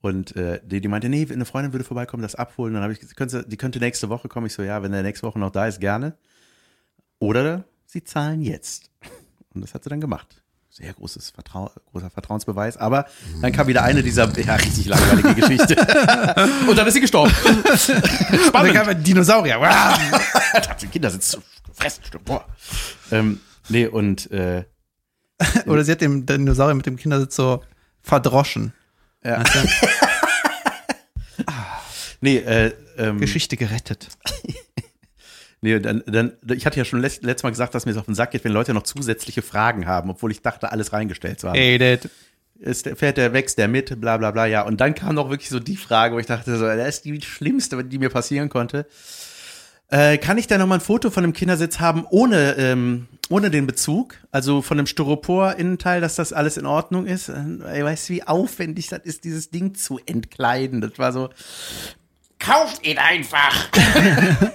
[0.00, 2.74] Und äh, die, die meinte, nee, eine Freundin würde vorbeikommen, das abholen.
[2.74, 4.46] Dann habe ich gesagt, könnte, die könnte nächste Woche kommen.
[4.46, 6.16] Ich so, ja, wenn der nächste Woche noch da ist, gerne.
[7.18, 8.90] Oder sie zahlen jetzt.
[9.54, 10.42] Und das hat sie dann gemacht.
[10.70, 12.76] Sehr großes Vertrau großer Vertrauensbeweis.
[12.76, 13.06] Aber
[13.42, 15.74] dann kam wieder eine dieser, ja, richtig langweilige Geschichte.
[16.68, 17.34] Und dann ist sie gestorben.
[17.44, 18.74] Und dann Spannend.
[18.74, 19.58] kam ein Dinosaurier.
[20.80, 22.04] Die Kinder sind so gefressen.
[22.24, 22.46] Boah.
[23.10, 24.64] Ähm, nee, und äh,
[25.66, 27.62] Oder sie hat den Dinosaurier mit dem Kindersitz so
[28.02, 28.72] verdroschen.
[29.28, 29.40] Ja.
[29.40, 31.44] Weißt du?
[32.20, 34.08] nee, äh, ähm, Geschichte gerettet.
[35.60, 38.04] Nee, dann, dann, ich hatte ja schon letzt, letztes Mal gesagt, dass mir es auf
[38.04, 41.48] den Sack geht, wenn Leute noch zusätzliche Fragen haben, obwohl ich dachte, alles reingestellt zu
[41.48, 41.56] haben.
[41.56, 42.08] Ey, das.
[42.60, 44.62] Ist der, fährt der, wächst der mit, bla bla bla, ja.
[44.62, 47.20] Und dann kam noch wirklich so die Frage, wo ich dachte, so, das ist die
[47.22, 48.86] schlimmste, die mir passieren konnte.
[49.90, 53.50] Äh, kann ich da noch mal ein Foto von dem Kindersitz haben, ohne, ähm, ohne
[53.50, 54.16] den Bezug?
[54.30, 57.30] Also von dem Styropor-Innenteil, dass das alles in Ordnung ist?
[57.30, 60.82] Äh, weißt du, wie aufwendig das ist, dieses Ding zu entkleiden?
[60.82, 61.30] Das war so,
[62.38, 63.68] kauft ihn einfach!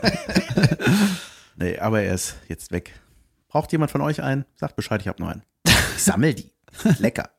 [1.55, 2.93] nee, aber er ist jetzt weg.
[3.47, 4.45] Braucht jemand von euch einen?
[4.55, 5.43] Sagt Bescheid, ich hab nur einen.
[5.95, 6.51] Ich sammel die.
[6.97, 7.29] Lecker.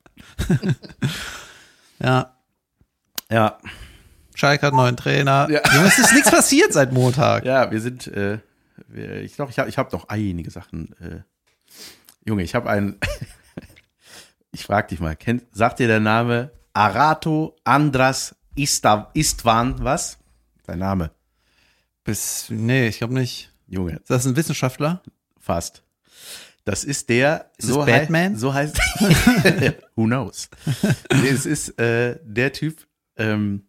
[1.98, 2.36] Ja.
[3.30, 3.58] Ja,
[4.34, 5.48] Schalke hat einen neuen Trainer.
[5.50, 5.60] Ja.
[5.74, 7.44] Junge, es ist nichts passiert seit Montag.
[7.44, 8.38] ja, wir sind, äh,
[8.88, 10.94] wir, ich glaube, ich habe ich hab noch einige Sachen.
[11.00, 11.20] Äh,
[12.26, 12.98] Junge, ich habe einen,
[14.52, 19.06] ich frag dich mal, kennt, sagt dir der Name Arato Andras Istvan
[19.84, 20.18] was?
[20.66, 21.10] Dein Name,
[22.04, 23.50] Bis, nee, ich glaube nicht.
[23.66, 25.02] Junge, Ist das ein Wissenschaftler?
[25.38, 25.82] fast.
[26.64, 28.32] Das ist der, Ist so, Batman?
[28.32, 28.78] Heißt, so heißt,
[29.96, 30.48] who knows?
[31.10, 33.66] Es ist äh, der Typ, ähm,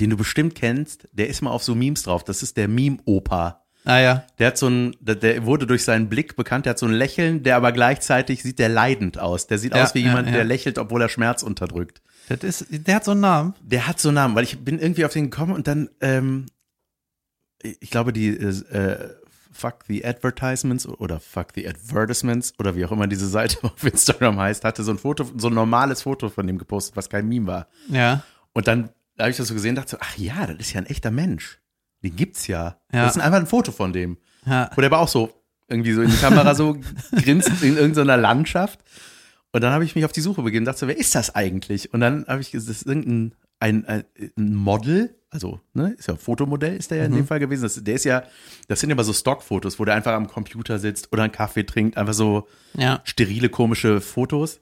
[0.00, 2.24] den du bestimmt kennst, der ist mal auf so Memes drauf.
[2.24, 3.64] Das ist der Meme-Opa.
[3.84, 4.24] Ah ja.
[4.38, 6.92] Der hat so ein, der, der wurde durch seinen Blick bekannt, der hat so ein
[6.92, 9.46] Lächeln, der aber gleichzeitig sieht der leidend aus.
[9.46, 10.34] Der sieht Ja, aus wie ja, jemand, ja.
[10.34, 12.00] der lächelt, obwohl er Schmerz unterdrückt.
[12.28, 13.54] Das ist, der hat so einen Namen.
[13.60, 16.46] Der hat so einen Namen, weil ich bin irgendwie auf den gekommen und dann, ähm,
[17.62, 19.10] ich glaube, die äh,
[19.52, 24.38] Fuck the Advertisements oder Fuck the Advertisements oder wie auch immer diese Seite auf Instagram
[24.40, 27.46] heißt, hatte so ein Foto, so ein normales Foto von dem gepostet, was kein Meme
[27.46, 27.68] war.
[27.88, 28.22] Ja.
[28.54, 30.86] Und dann habe ich das so gesehen, dachte so, ach ja, das ist ja ein
[30.86, 31.58] echter Mensch.
[32.02, 32.78] Den gibt's ja.
[32.92, 33.04] Ja.
[33.04, 34.18] Das ist einfach ein Foto von dem.
[34.46, 34.70] Ja.
[34.74, 35.32] Wo der aber auch so
[35.68, 36.76] irgendwie so in die Kamera so
[37.12, 38.80] grinst in irgendeiner Landschaft.
[39.52, 41.34] Und dann habe ich mich auf die Suche begeben und dachte so, wer ist das
[41.34, 41.94] eigentlich?
[41.94, 44.04] Und dann habe ich gesagt, das ist irgendein ein, ein,
[44.36, 47.62] ein Model, also, ne, ist ja ein Fotomodell, ist der ja in dem Fall gewesen.
[47.62, 48.24] Das, der ist ja,
[48.68, 51.96] das sind immer so Stockfotos, wo der einfach am Computer sitzt oder einen Kaffee trinkt,
[51.96, 52.46] einfach so
[52.76, 53.00] Ja.
[53.04, 54.60] sterile, komische Fotos.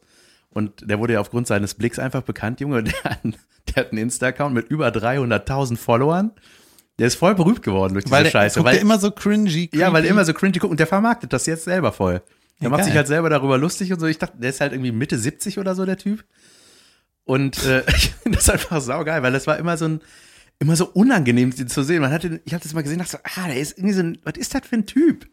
[0.52, 2.82] Und der wurde ja aufgrund seines Blicks einfach bekannt, Junge.
[2.84, 3.36] Der hat, einen-
[3.68, 6.32] der hat einen Insta-Account mit über 300.000 Followern.
[6.98, 8.62] Der ist voll berühmt geworden durch diese Weil der, Scheiße.
[8.64, 9.70] Weil, der immer so cringy.
[9.72, 10.06] ja, weil creepy.
[10.06, 12.20] er immer so cringy guckt und der vermarktet das jetzt selber voll.
[12.60, 14.06] Der Ja, macht sich halt selber darüber lustig und so.
[14.06, 16.24] Ich dachte, der ist halt irgendwie Mitte 70 oder so, der Typ.
[17.24, 20.00] Und äh, ich finde das einfach saugeil, weil das war immer so ein,
[20.58, 22.02] immer so unangenehm, den zu sehen.
[22.02, 24.18] Man hatte, ich habe das mal gesehen, dachte so, ah, der ist irgendwie so ein,
[24.24, 25.26] was ist das für ein Typ?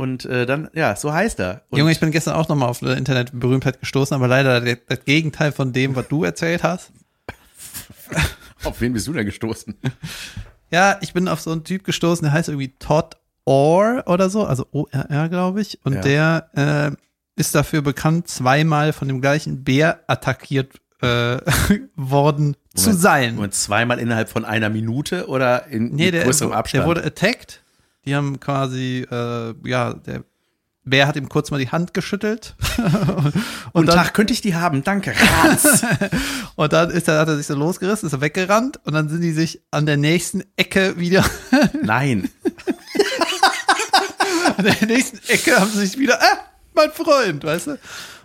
[0.00, 1.62] Und äh, dann, ja, so heißt er.
[1.68, 5.04] Und Junge, ich bin gestern auch nochmal auf eine Internetberühmtheit gestoßen, aber leider der, das
[5.04, 6.90] Gegenteil von dem, was du erzählt hast.
[8.64, 9.74] auf wen bist du denn gestoßen?
[10.72, 14.46] Ja, ich bin auf so einen Typ gestoßen, der heißt irgendwie Todd Orr oder so,
[14.46, 15.80] also O-R-R, glaube ich.
[15.84, 16.00] Und Ja.
[16.52, 21.38] der äh, ist dafür bekannt, zweimal von dem gleichen Bär attackiert äh,
[21.96, 23.38] worden zu Moment, sein.
[23.38, 26.82] Und zweimal innerhalb von einer Minute oder in Nee, der, größerem Abstand?
[26.82, 27.64] der wurde attacked.
[28.10, 30.24] Die haben quasi, äh, ja, der
[30.82, 32.56] Bär hat ihm kurz mal die Hand geschüttelt.
[32.76, 33.34] und,
[33.72, 35.14] und dann, könnte ich die haben, danke.
[36.56, 39.20] und dann ist er, hat er sich so losgerissen, ist er weggerannt und dann sind
[39.20, 41.24] die sich an der nächsten Ecke wieder.
[41.84, 42.28] Nein.
[44.56, 46.38] an der nächsten Ecke haben sie sich wieder, ah,
[46.74, 47.78] mein Freund, weißt du?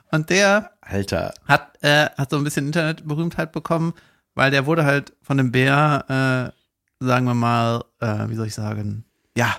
[0.10, 1.32] Und der Alter.
[1.46, 3.94] hat, äh, hat so ein bisschen Internetberühmtheit bekommen,
[4.34, 8.56] weil der wurde halt von dem Bär, äh, sagen wir mal, äh, wie soll ich
[8.56, 9.06] sagen,
[9.38, 9.56] ja,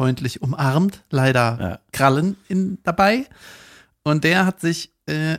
[0.00, 1.78] freundlich umarmt, leider ja.
[1.92, 3.26] Krallen in, dabei.
[4.02, 5.36] Und der hat sich äh,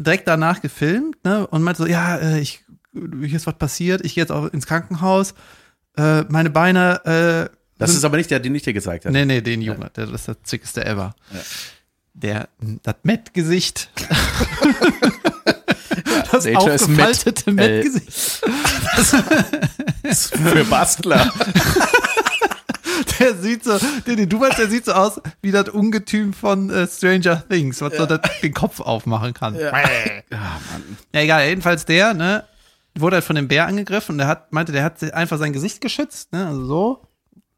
[0.00, 4.14] direkt danach gefilmt ne, und meinte so, ja, äh, ich, hier ist was passiert, ich
[4.14, 5.34] gehe jetzt auch ins Krankenhaus,
[5.98, 7.50] äh, meine Beine.
[7.50, 9.12] Äh, das ist aber nicht der, den ich dir gezeigt habe.
[9.12, 9.88] Nee, nee, den Junge, ja.
[9.90, 11.14] der, das ist der zickeste ever.
[11.30, 11.40] Ja.
[12.14, 12.48] Der,
[12.82, 13.90] das Met-Gesicht.
[16.32, 18.40] das Nature aufgefaltete Met-Gesicht.
[20.32, 21.30] Für Bastler.
[23.18, 26.70] der sieht so, den, den du meinst, der sieht so aus wie das Ungetüm von
[26.70, 28.00] äh, Stranger Things, was ja.
[28.00, 29.54] so das, den Kopf aufmachen kann.
[29.54, 29.76] Ja.
[29.76, 30.40] ja,
[31.12, 32.44] ja, egal, jedenfalls der, ne,
[32.94, 35.80] wurde halt von dem Bär angegriffen und der hat, meinte, der hat einfach sein Gesicht
[35.80, 37.08] geschützt, ne, also so,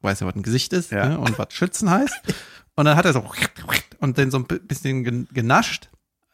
[0.03, 1.09] weiß ja, was ein Gesicht ist, ja.
[1.09, 2.21] ne, und was schützen heißt.
[2.77, 3.25] Und dann hat er so
[3.99, 5.91] und den so ein bisschen genascht.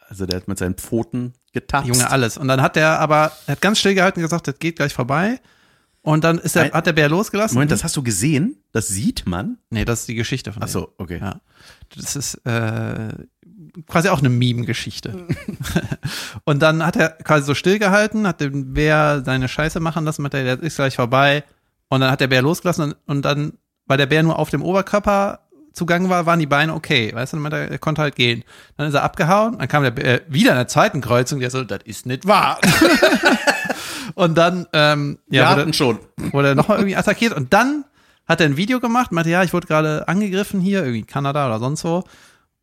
[0.08, 1.88] Also der hat mit seinen Pfoten getapst.
[1.88, 2.38] Junge, alles.
[2.38, 4.94] Und dann hat der aber, er hat ganz still gehalten und gesagt, das geht gleich
[4.94, 5.40] vorbei.
[6.06, 7.56] Und dann ist er, hat der Bär losgelassen.
[7.56, 8.62] Moment, das hast du gesehen?
[8.70, 9.58] Das sieht man?
[9.70, 11.18] Nee, das ist die Geschichte von Ach so, okay.
[11.20, 11.40] Ja.
[11.96, 13.08] Das ist äh,
[13.88, 15.26] quasi auch eine Meme-Geschichte.
[16.44, 20.34] und dann hat er quasi so stillgehalten, hat den Bär seine Scheiße machen lassen, hat
[20.34, 21.42] er, der ist gleich vorbei.
[21.88, 23.54] Und dann hat der Bär losgelassen und, und dann,
[23.86, 25.40] weil der Bär nur auf dem Oberkörper
[25.72, 28.44] zugange war, waren die Beine okay, weißt du, er, er konnte halt gehen.
[28.76, 31.64] Dann ist er abgehauen, dann kam der Bär wieder in der zweiten Kreuzung, der so,
[31.64, 32.60] das ist nicht wahr.
[34.16, 35.98] Und dann, ähm, ja, Wir wurde, schon.
[36.32, 37.84] wurde er nochmal irgendwie attackiert und dann
[38.26, 41.46] hat er ein Video gemacht, meinte, ja, ich wurde gerade angegriffen hier, irgendwie in Kanada
[41.46, 42.02] oder sonst wo.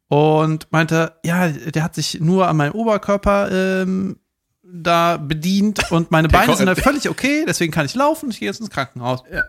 [0.07, 4.17] Und meinte, ja, der hat sich nur an meinem Oberkörper ähm,
[4.63, 8.49] da bedient und meine Beine sind halt völlig okay, deswegen kann ich laufen, ich gehe
[8.49, 9.23] jetzt ins Krankenhaus.
[9.31, 9.43] Ja.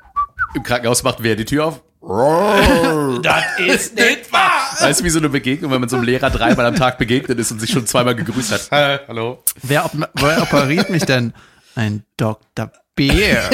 [0.55, 1.83] Im Krankenhaus macht wer die Tür auf?
[3.23, 4.77] das ist nicht wahr!
[4.79, 7.39] Weißt du, wie so eine Begegnung, wenn man so einem Lehrer dreimal am Tag begegnet
[7.39, 9.09] ist und sich schon zweimal gegrüßt hat.
[9.09, 9.43] Hallo.
[9.63, 11.33] Wer, wer operiert mich denn?
[11.75, 12.71] Ein Dr.
[12.95, 13.51] Bär.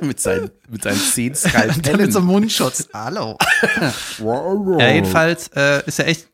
[0.00, 2.00] mit seinen, mit seinen zehn Skalpellen.
[2.00, 2.88] mit so einem Mundschutz.
[2.92, 3.38] Hallo.
[4.18, 6.28] ja, jedenfalls äh, ist ja echt,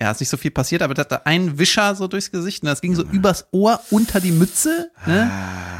[0.00, 2.68] ja, ist nicht so viel passiert, aber da hat einen Wischer so durchs Gesicht und
[2.68, 4.90] das ging so übers Ohr unter die Mütze.
[5.06, 5.30] Ne?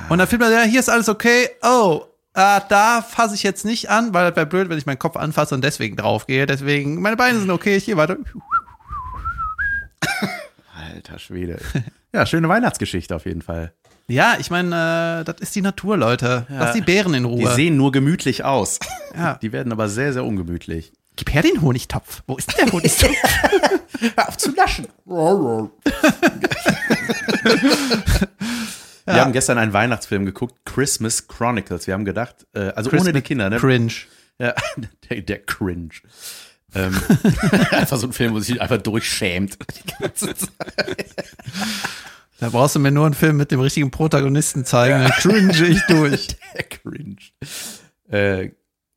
[0.08, 1.50] Und dann filmt man, ja, hier ist alles okay.
[1.62, 2.02] Oh,
[2.34, 5.16] äh, da fasse ich jetzt nicht an, weil das wäre blöd, wenn ich meinen Kopf
[5.16, 6.46] anfasse und deswegen draufgehe.
[6.46, 8.16] Deswegen, meine Beine sind okay, ich gehe weiter.
[10.74, 11.58] Alter Schwede.
[12.14, 13.72] Ja, schöne Weihnachtsgeschichte auf jeden Fall.
[14.12, 16.46] Ja, ich meine, äh, das ist die Natur, Leute.
[16.50, 16.58] Ja.
[16.58, 17.38] Lass die Bären in Ruhe.
[17.38, 18.78] Die sehen nur gemütlich aus.
[19.16, 19.34] Ja.
[19.42, 20.92] Die werden aber sehr, sehr ungemütlich.
[21.16, 22.22] Gib her den Honigtopf.
[22.26, 23.10] Wo ist denn der Honigtopf?
[24.16, 24.86] Hör auf zu naschen.
[29.04, 31.86] Wir haben gestern einen Weihnachtsfilm geguckt, Christmas Chronicles.
[31.86, 33.56] Wir haben gedacht, äh, also Christmas ohne die Kinder, ne?
[33.56, 33.92] Cringe.
[34.38, 34.54] Ja,
[35.08, 35.94] der, der Cringe.
[36.74, 37.00] ähm,
[37.70, 39.58] einfach so ein Film, wo sich einfach durchschämt.
[39.74, 41.06] Die ganze Zeit.
[42.42, 45.08] Da brauchst du mir nur einen Film mit dem richtigen Protagonisten zeigen, ja.
[45.08, 46.26] dann cringe ich durch.
[46.56, 47.16] Der Cringe.
[48.10, 48.50] Äh,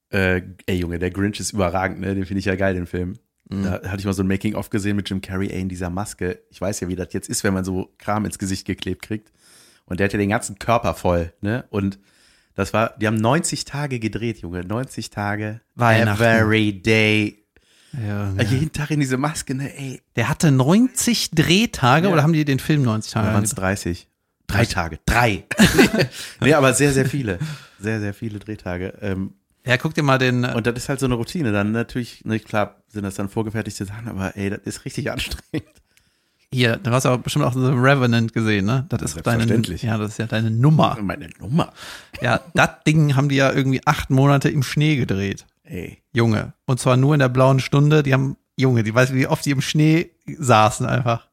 [0.09, 2.15] äh, ey Junge, der Grinch ist überragend, ne?
[2.15, 3.19] Den finde ich ja geil, den Film.
[3.47, 3.63] Mhm.
[3.65, 6.41] Da hatte ich mal so ein Making-of gesehen mit Jim Carrey, ey, in dieser Maske.
[6.49, 9.31] Ich weiß ja, wie das jetzt ist, wenn man so Kram ins Gesicht geklebt kriegt.
[9.85, 11.65] Und der hat ja den ganzen Körper voll, ne?
[11.69, 11.99] Und
[12.55, 14.61] das war, die haben 90 Tage gedreht, Junge.
[14.61, 15.61] 90 Tage.
[15.75, 16.23] Weihnachten.
[16.23, 17.44] Every day
[18.01, 18.43] ja, ja.
[18.43, 20.01] Jeden Tag in diese Maske, ne, ey.
[20.15, 22.13] Der hatte 90 Drehtage ja.
[22.13, 23.27] oder haben die den Film 90 Tage?
[23.27, 24.07] Ja, waren es 30.
[24.47, 24.99] Drei Tage.
[25.05, 25.45] Drei.
[26.41, 27.39] nee, aber sehr, sehr viele.
[27.79, 28.93] Sehr, sehr viele Drehtage.
[29.01, 29.33] Ähm,
[29.65, 30.43] ja, guck dir mal den.
[30.43, 31.51] Äh, und das ist halt so eine Routine.
[31.51, 35.67] Dann natürlich, ne, klar sind das dann vorgefertigte Sachen, aber ey, das ist richtig anstrengend.
[36.53, 38.85] Hier, du hast aber bestimmt auch The Revenant gesehen, ne?
[38.87, 40.97] Das, das ist deine, ja, das ist ja deine Nummer.
[41.01, 41.73] Meine Nummer.
[42.21, 45.45] Ja, das Ding haben die ja irgendwie acht Monate im Schnee gedreht.
[45.65, 46.01] Ey.
[46.13, 46.53] Junge.
[46.65, 48.03] Und zwar nur in der blauen Stunde.
[48.03, 51.27] Die haben, Junge, die weiß, wie oft die im Schnee saßen einfach.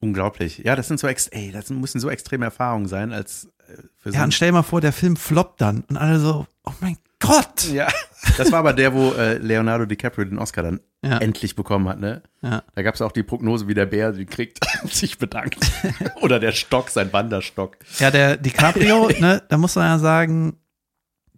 [0.00, 0.58] Unglaublich.
[0.58, 4.10] Ja, das sind so, ex ey, das müssen so extreme Erfahrungen sein, als äh, für
[4.10, 6.96] so Ja, und stell mal vor, der Film floppt dann und alle so, oh mein
[7.18, 7.68] Gott.
[7.72, 7.88] Ja.
[8.36, 11.18] Das war aber der, wo äh, Leonardo DiCaprio den Oscar dann ja.
[11.18, 12.22] endlich bekommen hat, ne?
[12.42, 12.62] Ja.
[12.74, 15.58] Da gab es auch die Prognose, wie der Bär sie kriegt und sich bedankt.
[16.20, 17.78] Oder der Stock, sein Wanderstock.
[17.98, 20.58] Ja, der DiCaprio, ne, da muss man ja sagen,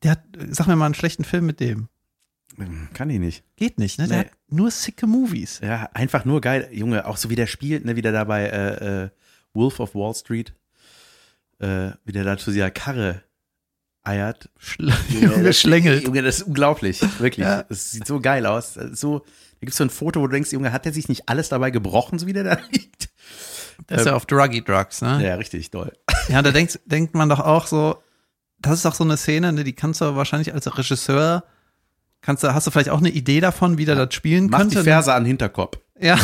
[0.02, 1.88] der hat, sag mir mal einen schlechten Film mit dem.
[2.94, 3.44] Kann ich nicht.
[3.56, 4.08] Geht nicht, ne?
[4.08, 4.24] Der nee.
[4.24, 5.60] hat nur sicke Movies.
[5.62, 6.68] Ja, einfach nur geil.
[6.72, 7.96] Junge, auch so wie der spielt, ne?
[7.96, 9.10] Wie der da bei äh, äh,
[9.54, 10.54] Wolf of Wall Street,
[11.60, 13.22] äh, wie der da zu dieser Karre
[14.02, 14.50] eiert.
[14.58, 14.92] Schl
[15.42, 16.04] geschlängelt.
[16.04, 17.00] Junge, das ist unglaublich.
[17.20, 17.46] Wirklich.
[17.46, 17.62] Ja.
[17.64, 18.74] Das sieht so geil aus.
[18.74, 19.24] So, da
[19.60, 22.18] gibt's so ein Foto, wo du denkst, Junge, hat der sich nicht alles dabei gebrochen,
[22.18, 23.10] so wie der da liegt?
[23.86, 25.24] Das ist ja auf Druggy Drugs, ne?
[25.24, 25.92] Ja, richtig doll.
[26.28, 28.02] Ja, da denkt, denkt man doch auch so,
[28.58, 31.42] das ist doch so eine Szene, ne, die kannst du wahrscheinlich als Regisseur,
[32.20, 34.74] kannst du, hast du vielleicht auch eine Idee davon, wie der das spielen Mach könnte?
[34.74, 34.84] die ne?
[34.84, 35.78] Ferse an den Hinterkopf.
[36.00, 36.16] Ja.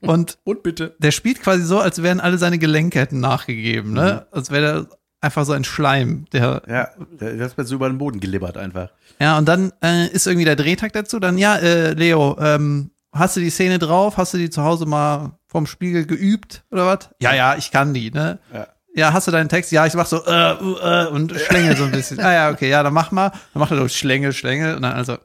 [0.00, 0.94] Und Und bitte.
[0.98, 4.26] der spielt quasi so, als wären alle seine Gelenke hätten nachgegeben, ne?
[4.30, 6.88] Als wäre der einfach so ein Schleim, der Ja,
[7.20, 8.90] der ist so über den Boden gelibbert einfach.
[9.20, 11.18] Ja, und dann äh, ist irgendwie der Drehtag dazu.
[11.18, 14.16] Dann, ja, äh, Leo, ähm, hast du die Szene drauf?
[14.16, 17.10] Hast du die zu Hause mal vorm Spiegel geübt oder was?
[17.20, 18.38] Ja, ja, ich kann die, ne?
[18.52, 18.68] Ja.
[18.98, 19.72] Ja, hast du deinen Text?
[19.72, 22.20] Ja, ich mach so äh, uh, äh, und schlängel so ein bisschen.
[22.20, 23.30] Ah ja, okay, ja, dann mach mal.
[23.30, 25.18] Dann macht er so Schlängel, Schlängel und dann also,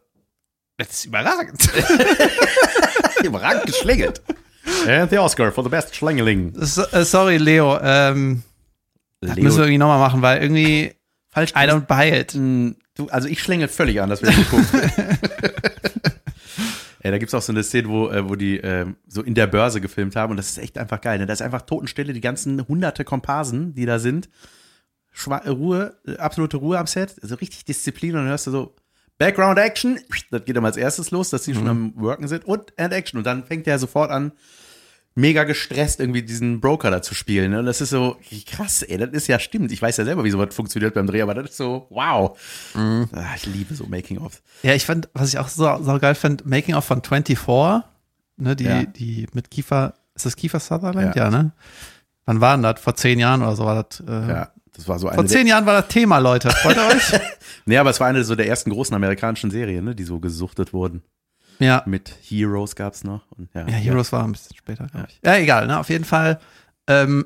[0.77, 1.69] das ist überragend.
[3.23, 4.21] Überragend geschlängelt.
[4.88, 6.53] And the Oscar for the best Schlängeling.
[6.55, 8.43] So, äh, sorry, Leo, ähm,
[9.21, 10.93] das müssen wir irgendwie nochmal machen, weil irgendwie
[11.29, 11.51] falsch.
[11.51, 12.36] I don't buy it.
[12.36, 14.67] Mm, Du, also ich schlängel völlig an, das will ich gucken.
[17.03, 19.47] Ja, da gibt's auch so eine Szene, wo, äh, wo die ähm, so in der
[19.47, 21.19] Börse gefilmt haben und das ist echt einfach geil.
[21.19, 21.25] Ne?
[21.25, 24.29] Da ist einfach Totenstille, die ganzen hunderte Komparsen, die da sind.
[25.11, 28.51] Schwa äh, Ruhe, äh, absolute Ruhe am Set, also richtig Disziplin und dann hörst du
[28.51, 28.75] so
[29.17, 29.99] Background Action,
[30.31, 33.19] das geht dann als erstes los, dass die schon am Worken sind und End Action
[33.19, 34.31] und dann fängt der sofort an,
[35.15, 37.52] mega gestresst irgendwie diesen Broker da zu spielen.
[37.52, 37.60] Ne?
[37.60, 39.71] Und das ist so krass, ey, das ist ja stimmt.
[39.71, 42.38] Ich weiß ja selber, wie sowas funktioniert beim Dreh, aber das ist so, wow.
[42.76, 44.41] Ah, ich liebe so Making-ofs.
[44.63, 47.38] Ja, ich fand, was ich auch so, so geil fand, Making of von 24,
[48.38, 48.84] ne, die, Ja.
[48.84, 51.15] die mit Kiefer, ist das Kiefer Sutherland?
[51.15, 51.26] Ja.
[51.26, 51.52] Ja, ne?
[52.26, 52.80] Wann war denn das?
[52.80, 53.99] Vor zehn Jahren oder so war das?
[53.99, 56.49] Äh, Ja, das war so eine Vor zehn Jahren war das Thema, Leute.
[56.49, 57.19] Freut ihr euch?
[57.65, 60.73] Nee, aber es war eine so der ersten großen amerikanischen Serien, ne, die so gesuchtet
[60.73, 61.02] wurden.
[61.59, 61.83] Ja.
[61.85, 63.21] Mit Heroes gab's noch.
[63.31, 65.19] Und ja, Ja, Heroes war ein bisschen später, glaube ich.
[65.23, 65.79] Ja, egal, ne?
[65.79, 66.39] Auf jeden Fall,
[66.87, 67.25] ähm,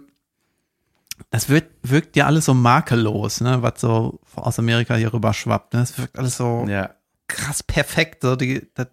[1.32, 3.62] das wirkt, wirkt ja alles so makellos, ne?
[3.62, 5.82] Was so aus Amerika hier rüber schwappt, ne?
[5.82, 6.92] Es wirkt alles so Ja,
[7.28, 8.88] krass perfekt, so die, das,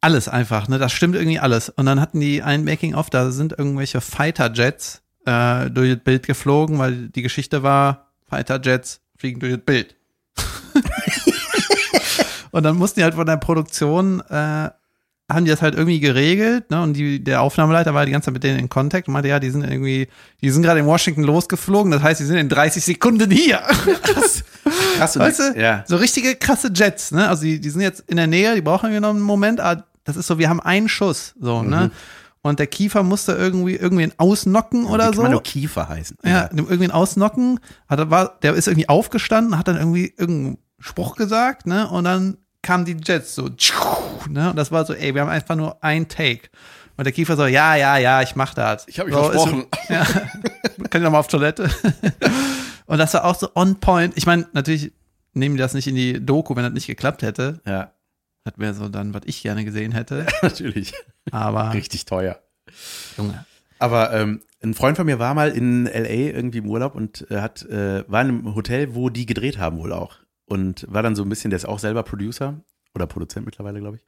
[0.00, 0.78] alles einfach, ne?
[0.78, 1.68] Das stimmt irgendwie alles.
[1.70, 6.78] Und dann hatten die ein Making-of, da sind irgendwelche Fighter-Jets äh, durch das Bild geflogen,
[6.78, 9.96] weil die Geschichte war, Fighter-Jets fliegen durch das Bild.
[12.54, 14.70] und dann mussten die halt von der Produktion, äh,
[15.32, 16.82] haben die das halt irgendwie geregelt, ne?
[16.82, 19.40] Und die, der Aufnahmeleiter war die ganze Zeit mit denen in Kontakt und meinte, ja,
[19.40, 20.06] die sind irgendwie,
[20.42, 23.56] die sind gerade in Washington losgeflogen, das heißt, die sind in 30 Sekunden hier.
[24.02, 24.44] krass.
[24.96, 25.60] krass Weißt du?
[25.60, 25.82] Ja.
[25.86, 27.28] So richtige krasse Jets, ne?
[27.28, 29.84] Also die, die sind jetzt in der Nähe, die brauchen irgendwie noch einen Moment, aber
[30.04, 31.90] das ist so, wir haben einen Schuss, so, ne?
[32.42, 35.22] Und der Kiefer musste irgendwie irgendwen ausnocken oder Wie kann so.
[35.22, 36.18] man nur Kiefer heißen.
[36.24, 37.58] Ja, dem irgendwen ausnocken.
[37.88, 41.88] Hat, er- war, der ist irgendwie aufgestanden, hat dann irgendwie irgendeinen Spruch gesagt, ne?
[41.88, 43.48] Und dann kamen die Jets so,
[44.28, 44.50] ne?
[44.50, 46.48] Und das war so, ey, wir haben einfach nur ein Take.
[46.96, 48.86] Und der Kiefer so, ja, ja, ja, ich mach das.
[48.88, 49.66] Ich hab mich so, versprochen.
[49.72, 51.70] Ist, ja, kann ich noch mal auf Toilette.
[52.86, 54.16] Und das war auch so on point.
[54.16, 54.92] Ich meine, natürlich
[55.32, 57.60] nehmen die das nicht in die Doku, wenn das nicht geklappt hätte.
[57.66, 57.92] Ja,
[58.44, 60.26] Das wäre so dann, was ich gerne gesehen hätte.
[60.42, 60.92] natürlich.
[61.30, 62.38] Aber, Richtig teuer.
[63.16, 63.44] Junge.
[63.78, 67.40] Aber ähm, ein Freund von mir war mal in LA irgendwie im Urlaub und äh,
[67.40, 70.16] hat äh, war in einem Hotel, wo die gedreht haben wohl auch
[70.46, 72.54] und war dann so ein bisschen, der ist auch selber Producer
[72.94, 74.02] oder Produzent mittlerweile, glaube ich.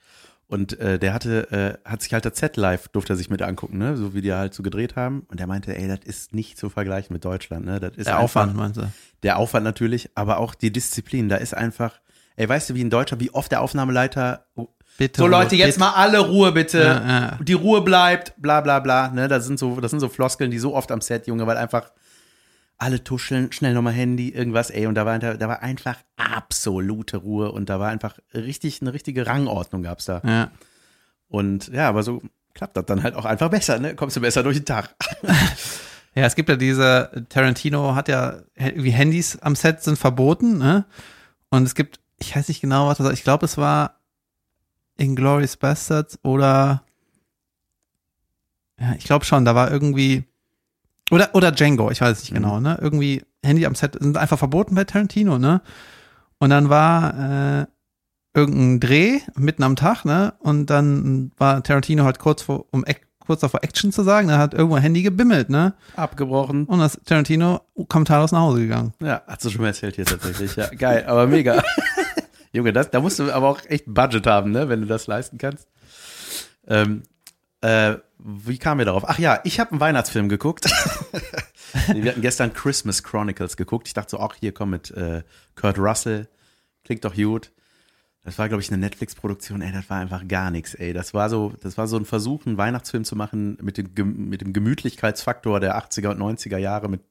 [0.49, 1.51] Und äh, der hatte,
[1.85, 3.97] äh, hat sich halt das Set live, durfte er sich mit angucken, ne?
[3.97, 5.27] So wie die halt so gedreht haben.
[5.29, 7.81] Und der meinte, ey, das ist nicht zu vergleichen mit Deutschland, ne?
[7.81, 8.89] Das ist Der einfach- Aufwand, meinst du?
[9.25, 11.29] Der Aufwand natürlich, aber auch die Disziplin.
[11.29, 12.01] Da ist einfach,
[12.37, 14.47] ey, weißt du, wie in Deutschland, wie oft der Aufnahmeleiter
[14.99, 15.21] Bitte.
[15.21, 15.81] so Leute, jetzt bitte.
[15.81, 16.79] mal alle Ruhe bitte.
[16.81, 17.39] Ja, ja.
[17.43, 19.09] Die Ruhe bleibt, bla bla bla.
[19.09, 21.57] Ne, das sind so, das sind so Floskeln, die so oft am Set, Junge, weil
[21.57, 21.91] einfach
[22.79, 24.87] alle tuscheln, schnell nochmal Handy, irgendwas, ey.
[24.87, 29.27] Und da war, da war einfach absolute Ruhe und da war einfach richtig, eine richtige
[29.27, 30.21] Rangordnung gab's da.
[30.25, 30.51] Ja.
[31.29, 32.23] Und ja, aber so
[32.55, 33.95] klappt das dann halt auch einfach besser, ne?
[33.95, 34.95] Kommst du besser durch den Tag.
[36.19, 40.87] Ja, es gibt ja diese, Tarantino hat ja irgendwie Handys am Set sind verboten, ne?
[41.51, 44.01] Und es gibt, ich weiß nicht genau, was das war, ich glaube, es war
[44.97, 46.83] Inglourious Bastards oder
[48.81, 50.25] ja, ich glaube schon, da war irgendwie
[51.11, 52.37] oder oder Django, ich weiß es nicht Mhm.
[52.37, 52.79] genau, ne?
[52.81, 55.61] Irgendwie Handy am Set sind einfach verboten bei Tarantino, ne?
[56.39, 57.67] Und dann war äh,
[58.35, 60.35] irgendein Dreh mitten am Tag, ne?
[60.41, 62.85] Und dann war Tarantino halt kurz vor, um
[63.21, 65.75] kurz davor Action zu sagen, da hat irgendwo ein Handy gebimmelt, ne?
[65.97, 66.65] Abgebrochen.
[66.67, 68.93] Und das Tarantino kommentarlos nach Hause gegangen.
[69.03, 70.55] Ja, hast du schon mal erzählt hier tatsächlich.
[70.57, 71.61] Ja, geil, aber mega.
[72.53, 75.07] Junge, das, da musst du aber auch echt ein Budget haben, ne, wenn du das
[75.09, 75.67] leisten kannst.
[76.69, 77.03] Ähm,
[77.63, 77.97] äh,
[78.29, 79.09] wie kamen wir darauf?
[79.09, 80.65] Ach ja, ich habe einen Weihnachtsfilm geguckt.
[81.93, 83.87] wir hatten gestern Christmas Chronicles geguckt.
[83.87, 85.23] Ich dachte so, ach hier komm mit äh,
[85.55, 86.29] Kurt Russell,
[86.85, 87.53] klingt doch gut.
[88.25, 89.63] Das war, glaube ich, eine Netflix-Produktion.
[89.63, 90.75] Ey, das war einfach gar nichts.
[90.75, 94.29] Ey, das war so, das war so ein Versuch, einen Weihnachtsfilm zu machen mit dem,
[94.29, 97.03] mit dem Gemütlichkeitsfaktor der 80er und 90er Jahre mit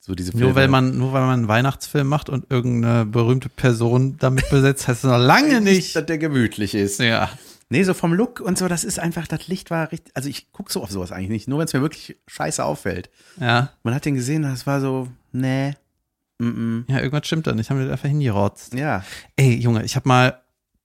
[0.00, 0.48] So diese Filme.
[0.48, 4.86] Nur weil man, nur weil man einen Weihnachtsfilm macht und irgendeine berühmte Person damit besetzt,
[4.88, 5.96] heißt es noch lange nicht.
[5.96, 7.00] dass der gemütlich ist.
[7.00, 7.30] Ja.
[7.72, 10.50] Nee, so vom Look und so, das ist einfach, das Licht war richtig, also ich
[10.50, 13.10] gucke so auf sowas eigentlich nicht, nur wenn es mir wirklich scheiße auffällt.
[13.40, 13.70] Ja.
[13.84, 15.74] Man hat den gesehen, das war so, nee,
[16.38, 16.84] mm, -mm.
[16.88, 17.70] Ja, irgendwas stimmt da nicht.
[17.70, 18.74] Haben wir das einfach hingerotzt.
[18.74, 19.04] ja,
[19.36, 20.40] Ey, Junge, ich habe mal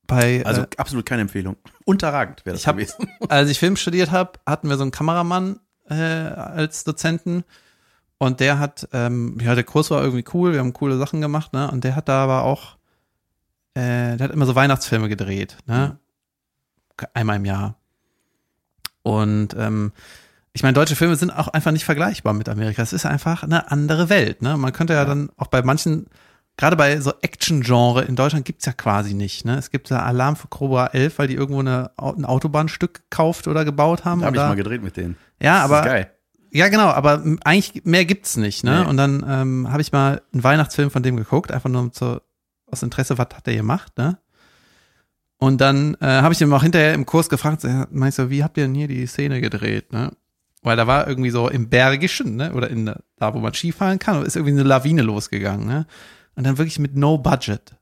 [0.06, 1.58] bei, also äh, absolut keine Empfehlung.
[1.86, 3.10] Unterragend wäre das ich hab, gewesen.
[3.30, 7.44] als ich Film studiert habe, hatten wir so einen Kameramann äh, als Dozenten
[8.20, 11.52] und der hat, ähm, ja, der Kurs war irgendwie cool, wir haben coole Sachen gemacht,
[11.54, 11.70] ne?
[11.72, 12.78] Und der hat da aber auch,
[13.74, 15.98] äh, der hat immer so Weihnachtsfilme gedreht, ne?
[17.14, 17.76] Einmal im Jahr.
[19.04, 19.92] Und ähm,
[20.54, 22.82] ich meine, deutsche Filme sind auch einfach nicht vergleichbar mit Amerika.
[22.82, 24.58] Es ist einfach eine andere Welt, ne?
[24.58, 26.08] Man könnte ja, dann auch bei manchen,
[26.58, 29.58] gerade bei so Action-Genre in Deutschland gibt's ja quasi nicht, ne?
[29.58, 33.66] Es gibt ja Alarm für Cobra 11, weil die irgendwo eine, ein Autobahnstück gekauft oder
[33.66, 34.22] gebaut haben.
[34.22, 35.18] Da habe ich mal gedreht mit denen.
[35.42, 36.12] ja, Das aber ist geil.
[36.52, 38.84] ja, genau, aber eigentlich mehr gibt's nicht, ne?
[38.84, 38.90] Nee.
[38.90, 42.22] Und dann ähm, habe ich mal einen Weihnachtsfilm von dem geguckt, einfach nur um zu,
[42.72, 44.18] aus Interesse, was hat der gemacht, ne?
[45.46, 48.58] Und dann äh, habe ich ihn auch hinterher im Kurs gefragt, meinst du, wie habt
[48.58, 50.12] ihr denn hier die Szene gedreht, ne?
[50.64, 52.52] Weil da war irgendwie so im Bergischen, ne?
[52.54, 55.86] Oder in da, wo man Skifahren kann, ist irgendwie eine Lawine losgegangen, ne?
[56.34, 57.76] Und dann wirklich mit no budget.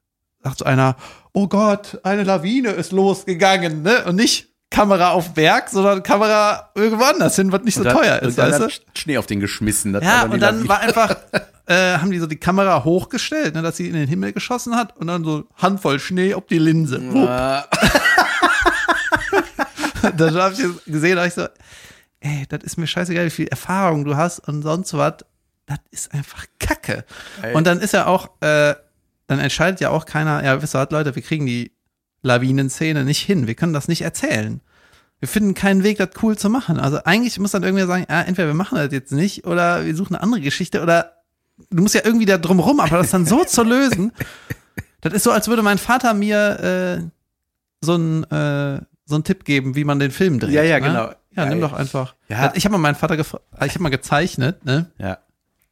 [0.43, 0.97] Sagt so einer,
[1.31, 4.03] oh Gott, eine Lawine ist losgegangen, ne?
[4.07, 7.95] Und nicht Kamera auf Berg, sondern Kamera irgendwo anders hin, was nicht so Und dann-
[7.97, 8.65] teuer und ist, dann weißt du?
[8.65, 9.93] hat Schnee auf den geschmissen.
[9.93, 11.15] das Ja, und dann war einfach,
[11.67, 14.97] äh, haben die so die Kamera hochgestellt, ne, dass sie in den Himmel geschossen hat
[14.97, 16.99] und dann so Handvoll Schnee auf die Linse.
[17.27, 17.65] Ah,
[20.17, 21.47] dann habe ich gesehen, da ich so,
[22.21, 25.17] ey, das ist mir scheißegal, wie viel Erfahrung du hast und sonst was.
[25.65, 27.05] Das ist einfach Kacke.
[27.41, 27.53] Ey.
[27.53, 28.75] Und dann ist ja auch, äh,
[29.27, 31.71] dann entscheidet ja auch keiner, ja, wisst ihr was, Leute, wir kriegen die
[32.23, 33.47] Lawinenszene nicht hin.
[33.47, 34.61] Wir können das nicht erzählen.
[35.19, 36.79] Wir finden keinen Weg, das cool zu machen.
[36.79, 39.95] Also eigentlich muss dann irgendwer sagen, ja, entweder wir machen das jetzt nicht oder wir
[39.95, 41.23] suchen eine andere Geschichte oder
[41.69, 44.11] du musst ja irgendwie da drum rum, aber das dann so zu lösen,
[45.01, 47.09] das ist so, als würde mein Vater mir äh,
[47.81, 50.51] so einen äh, so einen Tipp geben, wie man den Film dreht.
[50.51, 50.87] Ja, ja, ne?
[50.87, 51.05] genau.
[51.05, 51.49] Ja, Geil.
[51.49, 52.15] nimm doch einfach.
[52.29, 52.51] Ja.
[52.55, 54.91] Ich habe mal meinen Vater gefragt, ich habe mal gezeichnet, ne?
[54.97, 55.19] ja,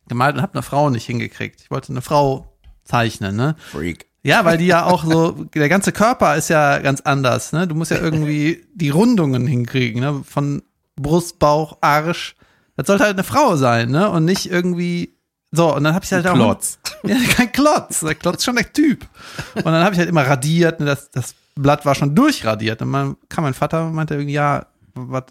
[0.08, 1.62] Gemalt und habe eine Frau nicht hingekriegt.
[1.62, 3.56] Ich wollte eine Frau zeichnen, ne?
[3.72, 4.11] Freak.
[4.24, 7.68] Ja, weil die ja auch so, der ganze Körper ist ja ganz anders, ne?
[7.68, 10.24] Du musst ja irgendwie die Rundungen hinkriegen, ne?
[10.28, 10.62] Von
[10.96, 12.36] Brust, Bauch, Arsch.
[12.76, 14.10] Das sollte halt eine Frau sein, ne?
[14.10, 15.16] Und nicht irgendwie
[15.52, 16.34] so, und dann habe ich halt auch.
[16.34, 16.80] Klotz.
[17.04, 18.02] Ja, kein Klotz.
[18.02, 19.08] Der Klotz ist schon der Typ.
[19.56, 20.86] Und dann habe ich halt immer radiert, ne?
[20.86, 22.80] das, das Blatt war schon durchradiert.
[22.84, 25.24] Und dann kam mein Vater und meinte irgendwie, ja, was,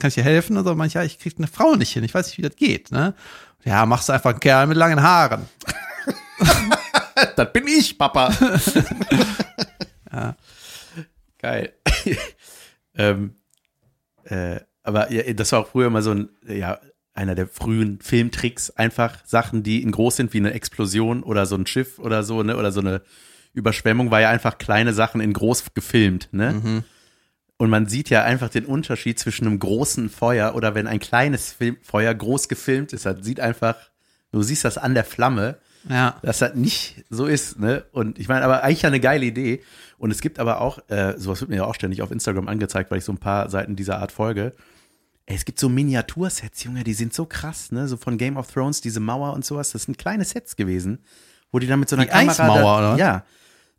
[0.00, 0.56] kann ich dir helfen?
[0.56, 2.02] Und so, meinte ja, ich krieg eine Frau nicht hin.
[2.02, 3.14] Ich weiß nicht, wie das geht, ne?
[3.62, 5.48] Ja, machst du einfach einen Kerl mit langen Haaren.
[7.36, 8.34] Das bin ich, Papa.
[11.38, 11.72] Geil.
[12.94, 13.34] ähm,
[14.24, 16.78] äh, aber ja, das war auch früher mal so ein, ja,
[17.14, 18.70] einer der frühen Filmtricks.
[18.70, 22.42] Einfach Sachen, die in groß sind, wie eine Explosion oder so ein Schiff oder so,
[22.42, 23.02] ne, oder so eine
[23.52, 26.54] Überschwemmung, war ja einfach kleine Sachen in groß gefilmt, ne?
[27.58, 31.52] Und man sieht ja einfach den Unterschied zwischen einem großen Feuer oder wenn ein kleines
[31.52, 33.06] Film Feuer groß gefilmt ist.
[33.06, 33.76] Das sieht einfach,
[34.32, 35.58] du siehst das an der Flamme
[35.88, 36.16] Ja.
[36.22, 37.84] dass das nicht so ist, ne?
[37.92, 39.62] Und ich meine, aber eigentlich eine geile Idee.
[39.98, 42.90] Und es gibt aber auch, äh, sowas wird mir ja auch ständig auf Instagram angezeigt,
[42.90, 44.52] weil ich so ein paar Seiten dieser Art folge.
[45.26, 47.86] Ey, es gibt so Miniatursets, Junge, die sind so krass, ne?
[47.88, 49.70] So von Game of Thrones, diese Mauer und sowas.
[49.72, 51.04] Das sind kleine Sets gewesen,
[51.52, 52.30] wo die dann mit so einer Die Kamera.
[52.32, 52.98] Eismauer, da, oder?
[52.98, 53.24] Ja.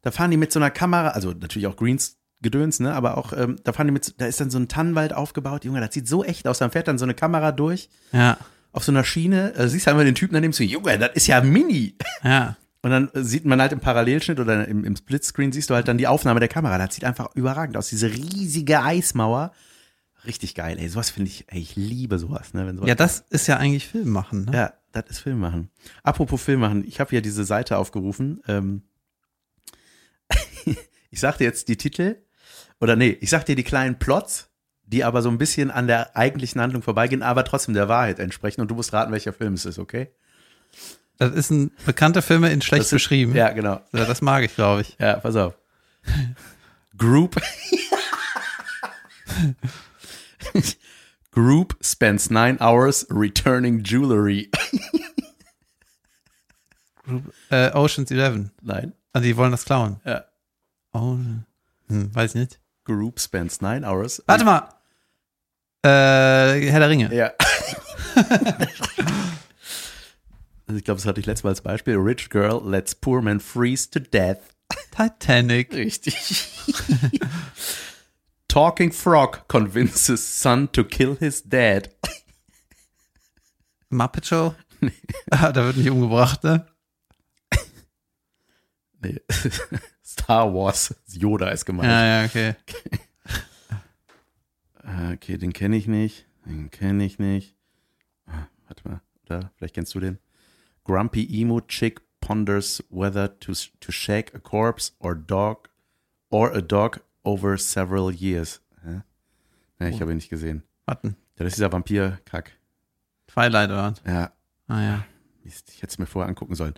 [0.01, 2.93] Da fahren die mit so einer Kamera, also natürlich auch Greens Gedöns, ne?
[2.93, 5.79] Aber auch, ähm, da fahren die mit, da ist dann so ein Tannenwald aufgebaut, Junge,
[5.79, 6.59] das sieht so echt aus.
[6.59, 8.37] Dann fährt dann so eine Kamera durch Ja.
[8.73, 11.27] Auf so einer Schiene, äh, siehst halt mal den Typen daneben so, Junge, das ist
[11.27, 11.95] ja mini.
[12.23, 12.57] Ja.
[12.81, 15.97] Und dann sieht man halt im Parallelschnitt oder im, im Splitscreen siehst du halt dann
[15.97, 16.77] die Aufnahme der Kamera.
[16.77, 17.87] Das sieht einfach überragend aus.
[17.87, 19.53] Diese riesige Eismauer.
[20.25, 20.89] Richtig geil, ey.
[20.89, 22.67] Sowas finde ich, ey, ich liebe sowas, ne?
[22.67, 24.51] Wenn sowas Ja, das ist ja eigentlich Film machen, ne?
[24.53, 25.69] ja, das ist Film machen.
[26.01, 28.41] Apropos Film machen, ich habe hier diese Seite aufgerufen.
[28.47, 28.83] Ähm,
[31.09, 32.17] ich sag dir jetzt die Titel.
[32.81, 34.49] Oder nee, ich sag dir die kleinen Plots,
[34.85, 38.61] die aber so ein bisschen an der eigentlichen Handlung vorbeigehen, aber trotzdem der Wahrheit entsprechen.
[38.61, 40.11] Und du musst raten, welcher Film es ist, okay?
[41.17, 43.35] Das ist ein bekannter Film in schlecht ist- beschrieben.
[43.35, 43.81] Ja, genau.
[43.93, 44.97] Ja, Das mag ich, glaube ich.
[44.99, 45.55] Ja, pass auf.
[46.97, 47.39] Group.
[51.31, 54.49] Group spends nine hours returning jewelry.
[57.49, 58.51] Äh, Ocean's Eleven.
[58.61, 58.93] Nein.
[59.11, 59.99] Also die wollen das klauen.
[60.05, 60.25] Ja.
[60.93, 61.17] Oh,
[61.87, 62.59] hm, weiß ich nicht.
[62.85, 64.21] Group spends nine hours.
[64.27, 64.69] Warte mal.
[65.85, 67.13] Äh, Herr der Ringe.
[67.13, 67.31] Ja.
[70.65, 71.97] Also ich glaube, das hatte ich letztes Mal als Beispiel.
[71.97, 74.39] Rich girl lets poor man freeze to death.
[74.91, 75.73] Titanic.
[75.73, 76.47] Richtig.
[78.47, 81.89] Talking frog convinces son to kill his dad.
[83.89, 84.55] Muppet Show.
[85.31, 86.67] Ah, da wird nicht umgebracht, ne?
[89.01, 89.21] Nee.
[90.13, 90.95] Star Wars.
[91.07, 91.89] Yoda ist gemeint.
[91.89, 92.55] Ja, ja, okay.
[94.83, 96.25] Äh, Okay, den kenne ich nicht.
[96.45, 97.55] Den kenne ich nicht.
[98.27, 99.51] Ah, Warte mal, oder?
[99.55, 100.19] Vielleicht kennst du den.
[100.83, 105.69] Grumpy Emo Chick ponders whether to, to shake a corpse or dog
[106.29, 108.61] or a dog over several years.
[108.83, 109.01] Hä?
[109.79, 110.63] Nee, ich habe ihn nicht gesehen.
[110.85, 111.15] Warten.
[111.37, 112.51] Ja, das ist dieser Vampir-Kack.
[113.27, 113.93] Twilight oder?
[114.05, 114.31] Ja,
[114.67, 115.05] Ah ja.
[115.43, 116.73] Mist, ich hätte es mir vorher angucken sollen.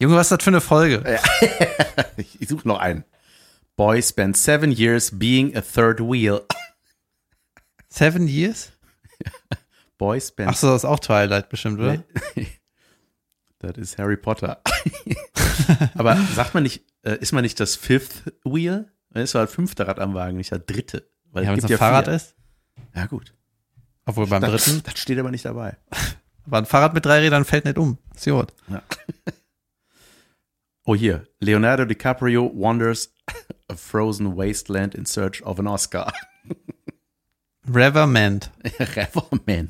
[0.00, 1.02] Junge, was ist das für eine Folge?
[2.16, 3.04] Ich, ich suche noch einen.
[3.76, 6.42] Boy spent seven years being a third wheel.
[7.88, 8.72] Seven Years?
[9.98, 12.02] Boy spent Ach so, das ist auch Twilight bestimmt, oder?
[13.62, 14.62] Das ist Harry Potter.
[15.94, 18.90] Aber sagt man nicht, äh, ist man nicht das Fifth Wheel?
[19.10, 21.10] Dann ist doch das fünfte Rad am Wagen, nicht das dritte.
[21.30, 22.14] Weil Ja, wenn es ein Fahrrad vier.
[22.14, 22.34] ist.
[22.94, 23.34] Ja, gut.
[24.06, 25.76] Obwohl beim Das, dritten, das steht aber nicht dabei.
[26.46, 27.98] aber ein Fahrrad mit drei Rädern fällt nicht um.
[28.14, 28.54] Ist gut.
[28.68, 28.82] Ja.
[30.84, 31.26] Oh, hier.
[31.40, 33.12] Leonardo DiCaprio wanders
[33.68, 36.12] a frozen wasteland in search of an Oscar.
[37.68, 38.50] Reverment.
[38.80, 39.68] Reverman.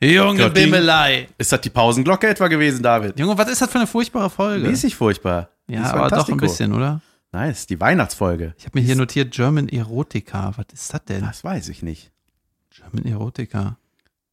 [0.00, 1.28] Junge Gott, Bimmelei.
[1.38, 3.18] Ist das die Pausenglocke etwa gewesen, David?
[3.18, 4.68] Junge, was ist das für eine furchtbare Folge?
[4.68, 5.48] Mäßig furchtbar.
[5.66, 7.00] Ja, ist aber doch ein bisschen, oder?
[7.32, 8.54] Nein, ist die Weihnachtsfolge.
[8.58, 10.52] Ich habe mir hier notiert German Erotica.
[10.56, 11.22] Was ist das denn?
[11.22, 12.12] Das weiß ich nicht.
[12.70, 13.78] German Erotica.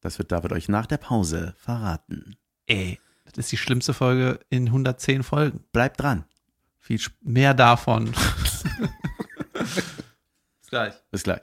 [0.00, 2.36] Das wird David euch nach der Pause verraten.
[2.66, 2.98] Ey,
[3.32, 5.60] das ist die schlimmste Folge in 110 Folgen.
[5.72, 6.24] Bleibt dran.
[6.80, 8.12] Viel sp- mehr davon.
[9.54, 10.94] Bis gleich.
[11.10, 11.42] Bis gleich.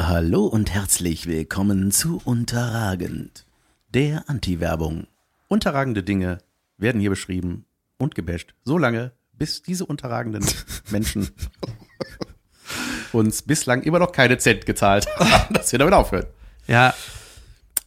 [0.00, 3.46] Hallo und herzlich willkommen zu Unterragend,
[3.90, 5.06] der Anti-Werbung.
[5.48, 6.38] Unterragende Dinge
[6.78, 7.64] werden hier beschrieben
[7.98, 10.44] und gebasht, so lange, bis diese unterragenden
[10.90, 11.30] Menschen
[13.12, 16.26] uns bislang immer noch keine Cent gezahlt haben, dass wir damit aufhören.
[16.66, 16.92] Ja,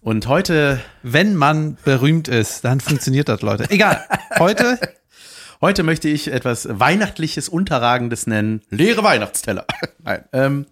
[0.08, 3.70] Und heute, wenn man berühmt ist, dann funktioniert das, Leute.
[3.70, 4.06] Egal.
[4.40, 4.80] Heute,
[5.60, 8.62] heute möchte ich etwas Weihnachtliches, Unterragendes nennen.
[8.70, 9.66] Leere Weihnachtsteller.
[10.02, 10.66] Nein, ähm,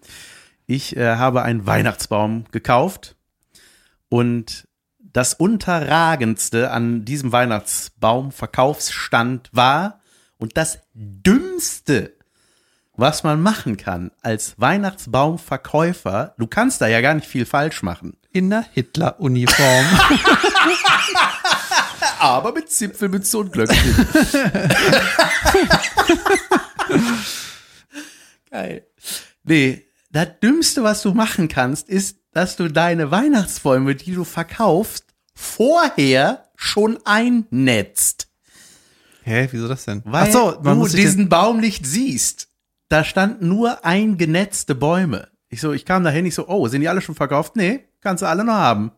[0.64, 3.14] ich äh, habe einen Weihnachtsbaum gekauft
[4.08, 4.66] und
[4.98, 10.00] das Unterragendste an diesem Weihnachtsbaum-Verkaufsstand war
[10.38, 12.14] und das Dümmste,
[12.94, 18.16] was man machen kann als Weihnachtsbaumverkäufer, du kannst da ja gar nicht viel falsch machen,
[18.36, 19.86] in der Hitler-Uniform.
[22.18, 24.06] aber mit Zipfelmütze und Glöckchen.
[28.50, 28.86] Geil.
[29.44, 35.06] Nee, das Dümmste, was du machen kannst, ist, dass du deine Weihnachtsbäume, die du verkaufst,
[35.34, 38.28] vorher schon einnetzt.
[39.22, 40.02] Hä, wieso das denn?
[40.04, 42.48] Weil Ach so, du diesen Baum nicht siehst.
[42.88, 45.28] Da standen nur eingenetzte Bäume.
[45.48, 47.56] Ich so, ich kam dahin, ich so, oh, sind die alle schon verkauft?
[47.56, 48.92] Nee, kannst du alle noch haben.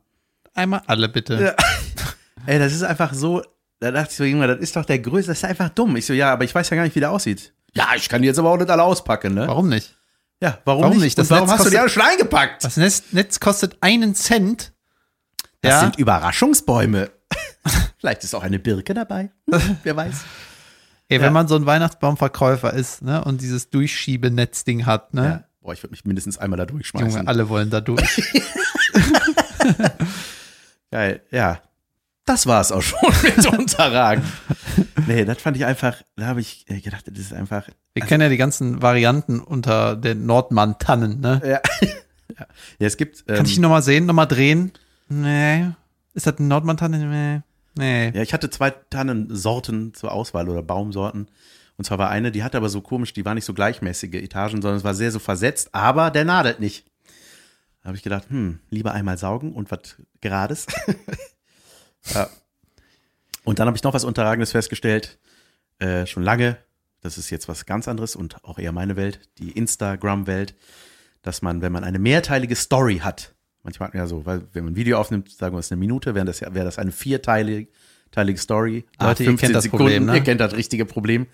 [0.54, 1.34] einmal alle bitte.
[1.42, 1.54] Ja.
[2.46, 3.42] Ey, das ist einfach so,
[3.80, 5.96] da dachte ich so, Junge, das ist doch der größte, das ist einfach dumm.
[5.96, 7.54] Ich so, ja, aber ich weiß ja gar nicht, wie der aussieht.
[7.72, 9.46] Ja, ich kann die jetzt aber auch nicht alle auspacken, ne?
[9.48, 9.96] Warum nicht?
[10.42, 11.16] Ja, warum, Warum nicht?
[11.18, 12.64] Das warum Netz hast du die kostet- alle schon eingepackt?
[12.64, 14.72] Das Netz, Netz kostet einen Cent.
[15.62, 17.10] Das ja, sind Überraschungsbäume.
[17.98, 19.30] Vielleicht ist auch eine Birke dabei.
[19.82, 20.14] Wer weiß.
[21.08, 21.22] ey, ja.
[21.24, 25.44] wenn man so ein Weihnachtsbaumverkäufer ist, ne, und dieses Durchschiebenetzding hat, ne, Ja.
[25.68, 27.10] Boah, ich würde mich mindestens einmal da durchschmeißen.
[27.10, 28.00] Junge, alle wollen da durch.
[30.90, 31.60] Geil, ja.
[32.24, 34.24] Das war's auch schon mit Unterragen.
[35.06, 37.68] Nee, das fand ich einfach, da habe ich äh, gedacht, das ist einfach.
[37.92, 41.42] Wir kennen ja die ganzen Varianten unter den Nordmann-Tannen, ne?
[41.44, 41.96] Ja, ja.
[42.78, 43.24] ja es gibt.
[43.28, 44.72] Ähm, Kann ich ihn nochmal sehen, nochmal drehen?
[45.10, 45.66] Nee.
[46.14, 46.96] Ist das eine Nordmann-Tanne?
[46.96, 47.42] Nee.
[47.74, 48.16] Nee.
[48.16, 51.28] Ja, ich hatte zwei Tannensorten zur Auswahl oder Baumsorten.
[51.78, 54.60] Und zwar war eine, die hatte aber so komisch, die war nicht so gleichmäßige Etagen,
[54.60, 56.84] sondern es war sehr so versetzt, aber der nadelt nicht.
[57.82, 60.66] Da habe ich gedacht, hm, lieber einmal saugen und was Gerades.
[62.14, 62.28] ja.
[63.44, 65.18] Und dann habe ich noch was Unterragendes festgestellt,
[65.78, 66.58] äh, schon lange.
[67.00, 70.54] Das ist jetzt was ganz anderes und auch eher meine Welt, die Instagram-Welt,
[71.22, 74.64] dass man, wenn man eine mehrteilige Story hat, manchmal hat man ja so, weil wenn
[74.64, 76.90] man ein Video aufnimmt, sagen wir es eine Minute, wäre das, ja- wäre das eine
[76.90, 77.68] vierteilige
[78.10, 78.84] teilige Story.
[79.00, 80.16] Leute, Ah, ihr kennt das Problem, ne?
[80.16, 81.26] Ihr kennt das richtige Problem.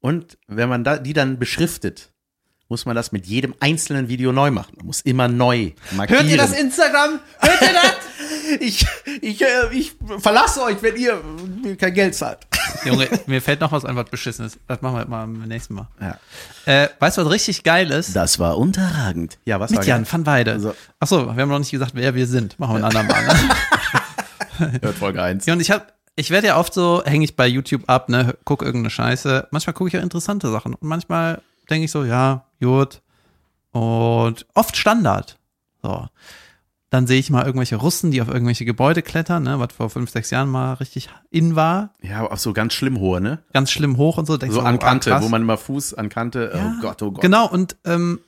[0.00, 2.10] Und wenn man da, die dann beschriftet,
[2.68, 4.74] muss man das mit jedem einzelnen Video neu machen.
[4.76, 6.22] Man muss immer neu markieren.
[6.22, 7.18] Hört ihr das Instagram?
[7.40, 7.92] Hört ihr das?
[8.58, 8.84] Ich,
[9.20, 11.22] ich, äh, ich verlasse euch, wenn ihr
[11.62, 12.38] mir kein Geld zahlt.
[12.84, 14.58] Junge, mir fällt noch was einfach Beschissenes.
[14.66, 15.88] Das machen wir mal beim nächsten Mal.
[16.00, 16.18] Ja.
[16.66, 18.16] Äh, weißt du, was richtig geil ist?
[18.16, 19.38] Das war unterragend.
[19.44, 20.52] Ja, was Mit war Jan van Weide.
[20.52, 22.58] Also- Achso, wir haben noch nicht gesagt, wer wir sind.
[22.58, 23.24] Machen wir ein andermal.
[23.24, 24.78] Ne?
[24.82, 25.46] Hört Folge 1.
[25.46, 28.36] Ja, und ich hab, ich werde ja oft so, hänge ich bei YouTube ab, ne,
[28.44, 29.48] guck irgendeine Scheiße.
[29.50, 30.74] Manchmal gucke ich ja interessante Sachen.
[30.74, 33.00] Und manchmal denke ich so, ja, gut.
[33.72, 35.38] Und oft Standard.
[35.82, 36.06] So.
[36.90, 40.10] Dann sehe ich mal irgendwelche Russen, die auf irgendwelche Gebäude klettern, ne, was vor fünf,
[40.10, 41.94] sechs Jahren mal richtig in war.
[42.02, 43.38] Ja, auch so ganz schlimm hohe, ne?
[43.52, 44.36] Ganz schlimm hoch und so.
[44.36, 45.22] Denkst So du, an oh, Kante, krass.
[45.22, 47.22] wo man immer Fuß an Kante, Ja, oh Gott, oh Gott.
[47.22, 48.18] Genau, und ähm,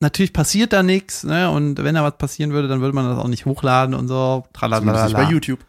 [0.00, 1.50] natürlich passiert da nichts, ne?
[1.50, 4.44] Und wenn da was passieren würde, dann würde man das auch nicht hochladen und so.
[4.52, 5.30] Zumindest nicht bei.
[5.30, 5.60] YouTube.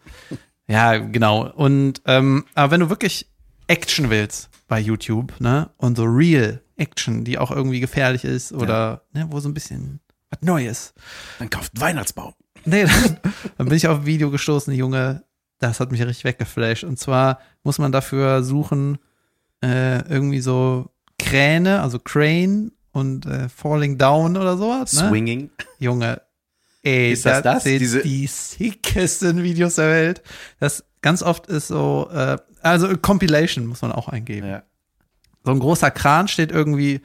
[0.67, 1.49] Ja, genau.
[1.51, 3.27] Und ähm, aber wenn du wirklich
[3.67, 9.03] Action willst bei YouTube, ne, und so Real Action, die auch irgendwie gefährlich ist oder
[9.13, 9.99] ne, wo so ein bisschen
[10.29, 10.93] was Neues.
[11.39, 12.33] Dann kauft einen Weihnachtsbaum.
[12.65, 13.17] Nee, dann,
[13.57, 15.23] dann bin ich auf ein Video gestoßen, Junge,
[15.59, 16.83] das hat mich richtig weggeflasht.
[16.83, 18.97] Und zwar muss man dafür suchen,
[19.63, 24.93] äh, irgendwie so Kräne, also Crane und äh, Falling Down oder sowas.
[24.93, 25.09] Ne?
[25.09, 25.49] Swinging.
[25.79, 26.21] Junge,
[26.85, 27.63] ey, Ist das das?
[27.63, 30.21] sind Diese- die sickesten Videos der Welt.
[30.59, 34.47] Das ganz oft ist so, äh, also Compilation muss man auch eingeben.
[34.47, 34.63] Ja.
[35.43, 37.01] So ein großer Kran steht irgendwie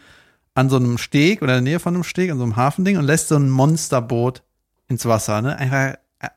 [0.55, 2.97] an so einem Steg oder in der Nähe von einem Steg, an so einem Hafending
[2.99, 4.43] und lässt so ein Monsterboot
[4.89, 5.57] ins Wasser, ne?
[5.57, 5.95] Einfach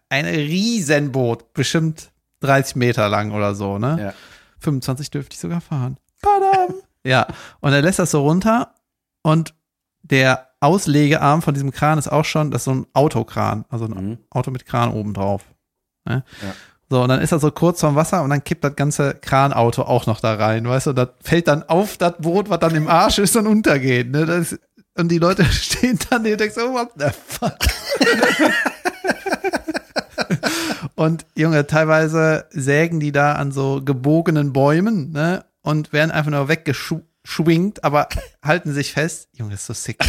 [0.09, 3.97] ein Riesenboot, bestimmt 30 Meter lang oder so, ne?
[3.99, 4.13] Ja.
[4.59, 5.97] 25 dürfte ich sogar fahren.
[6.21, 6.75] Badam.
[7.03, 7.27] ja,
[7.59, 8.75] und er lässt das so runter
[9.23, 9.53] und
[10.03, 13.91] der Auslegearm von diesem Kran ist auch schon, das ist so ein Autokran, also ein
[13.93, 14.17] Mhm.
[14.29, 15.43] Auto mit Kran oben drauf.
[16.05, 16.23] Ne?
[16.41, 16.53] Ja.
[16.89, 19.83] So, und dann ist er so kurz vorm Wasser und dann kippt das ganze Kranauto
[19.83, 22.87] auch noch da rein, weißt du, das fällt dann auf das Boot, was dann im
[22.87, 24.25] Arsch ist und untergeht, ne?
[24.25, 24.57] Das
[24.95, 27.57] und die Leute stehen dann und denken so, what the fuck?
[30.95, 35.45] und Junge, teilweise sägen die da an so gebogenen Bäumen, ne?
[35.61, 36.47] Und werden einfach nur
[37.23, 38.07] weggeschwingt, aber
[38.43, 39.29] halten sich fest.
[39.33, 39.97] Junge, das ist so sick.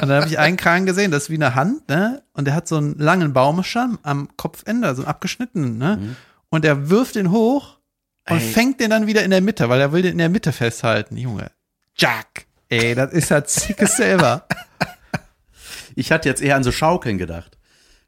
[0.00, 2.22] Und dann habe ich einen Kran gesehen, das ist wie eine Hand, ne?
[2.32, 6.16] Und der hat so einen langen Baumstamm am Kopfende, so einen abgeschnittenen, ne?
[6.50, 7.78] Und er wirft den hoch
[8.28, 8.52] und Ey.
[8.52, 11.16] fängt den dann wieder in der Mitte, weil er will den in der Mitte festhalten.
[11.16, 11.50] Junge.
[11.96, 12.46] Jack.
[12.68, 14.46] Ey, das ist halt sickes selber.
[15.94, 17.58] Ich hatte jetzt eher an so Schaukeln gedacht.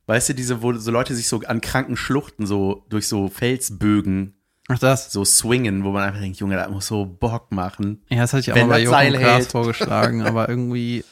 [0.06, 4.39] Weißt du, diese, wo so Leute sich so an kranken Schluchten so durch so Felsbögen
[4.72, 5.10] Ach das.
[5.12, 8.02] so swingen, wo man einfach denkt, Junge, das muss so Bock machen.
[8.08, 9.50] Ja, das hatte ich auch mal bei Jochen hält.
[9.50, 11.04] vorgeschlagen, aber irgendwie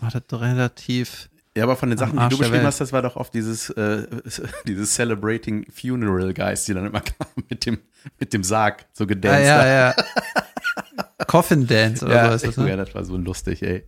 [0.00, 1.28] war das relativ.
[1.56, 4.06] Ja, aber von den Sachen, die du beschrieben hast, das war doch oft dieses, äh,
[4.66, 7.78] dieses Celebrating Funeral Guys, die dann immer kamen mit dem,
[8.18, 10.04] mit dem Sarg so Ja, gedanced ja, haben.
[11.18, 11.24] ja.
[11.26, 12.76] Coffin Dance oder Ja, so ist das, ja, ne?
[12.78, 13.84] das war so lustig, ey.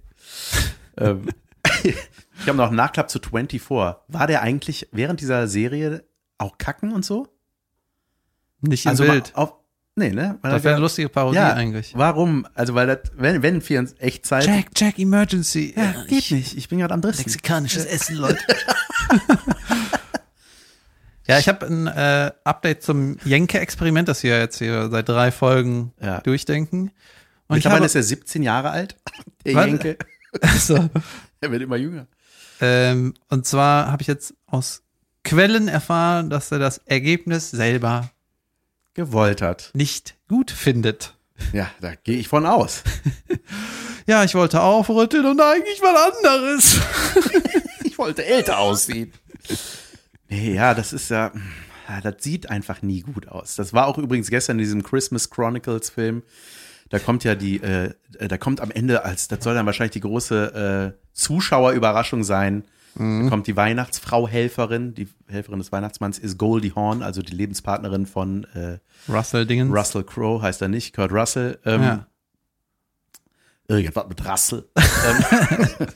[0.98, 1.28] ähm,
[1.82, 3.62] ich habe noch einen Nachklapp zu 24.
[3.70, 6.04] War der eigentlich während dieser Serie
[6.38, 7.33] auch kacken und so?
[8.66, 9.32] Nicht im Also Bild.
[9.34, 9.54] Auf,
[9.96, 10.38] nee, ne?
[10.42, 11.92] Weil Das wäre eine lustige Parodie ja, eigentlich.
[11.96, 12.46] Warum?
[12.54, 14.46] Also, weil das, wenn, wenn wir in Echtzeit.
[14.46, 15.74] Jack, Jack, Emergency.
[15.76, 16.56] ja, geht nicht.
[16.56, 17.18] Ich bin gerade am Dritten.
[17.18, 18.38] Mexikanisches Essen, Leute.
[21.26, 25.92] ja, ich habe ein äh, Update zum Jenke-Experiment, das wir jetzt hier seit drei Folgen
[26.00, 26.20] Ja.
[26.20, 26.90] durchdenken.
[27.48, 28.96] Und ich Mittlerweile ist er 17 Jahre alt.
[29.44, 29.66] Der Was?
[29.66, 29.98] Jenke.
[30.40, 30.88] also,
[31.40, 32.06] Er wird immer jünger.
[32.60, 34.82] ähm, und zwar habe ich jetzt aus
[35.22, 38.10] Quellen erfahren, dass er das Ergebnis selber
[38.94, 39.70] Gewollt hat.
[39.74, 41.14] nicht gut findet.
[41.52, 42.82] Ja, da gehe ich von aus.
[44.06, 46.80] Ja, ich wollte aufrütteln und eigentlich was anderes.
[47.84, 49.12] Ich wollte älter aussehen.
[50.28, 51.32] Nee, ja, das ist ja,
[52.02, 53.54] das sieht einfach nie gut aus.
[53.56, 56.22] Das war auch übrigens gestern in diesem Christmas Chronicles Film.
[56.90, 60.00] Da kommt ja die, äh, da kommt am Ende als, das soll dann wahrscheinlich die
[60.00, 62.64] große äh, Zuschauerüberraschung sein.
[62.96, 68.06] Da kommt die Weihnachtsfrau Helferin, die Helferin des Weihnachtsmanns ist Goldie Hawn, also die Lebenspartnerin
[68.06, 68.78] von äh,
[69.12, 69.74] Russell Dingens.
[69.76, 71.58] Russell Crowe, heißt er nicht, Kurt Russell.
[71.64, 72.06] Ähm, Ja.
[73.68, 74.68] irgendwas mit Rassel.
[74.76, 75.86] ähm,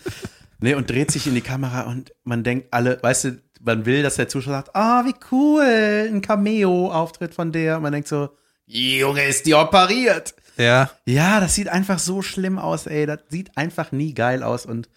[0.61, 4.03] nee, und dreht sich in die Kamera und man denkt alle, weißt du, man will,
[4.03, 7.77] dass der Zuschauer sagt, ah, wie cool, ein Cameo-Auftritt von der.
[7.77, 8.31] Und man denkt so,
[8.67, 10.35] Junge, ist die operiert.
[10.57, 10.91] Ja.
[11.07, 13.07] Ja, das sieht einfach so schlimm aus, ey.
[13.07, 14.65] Das sieht einfach nie geil aus.
[14.67, 14.89] Und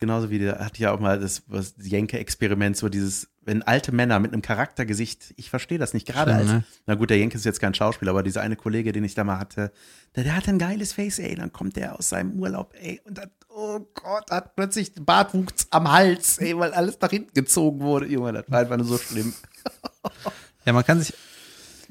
[0.00, 4.18] genauso wie der hat ja auch mal das, das Jenke-Experiment, so dieses, wenn alte Männer
[4.18, 6.64] mit einem Charaktergesicht, ich verstehe das nicht, gerade als, ne?
[6.86, 9.24] na gut, der Jenke ist jetzt kein Schauspieler, aber dieser eine Kollege, den ich da
[9.24, 9.72] mal hatte,
[10.16, 13.18] der, der hatte ein geiles Face, ey, dann kommt der aus seinem Urlaub, ey, und
[13.18, 18.06] dann, oh Gott, hat plötzlich Bartwuchs am Hals, ey, weil alles nach hinten gezogen wurde.
[18.06, 19.32] Junge, das war einfach nur so schlimm.
[20.66, 21.12] Ja, man kann sich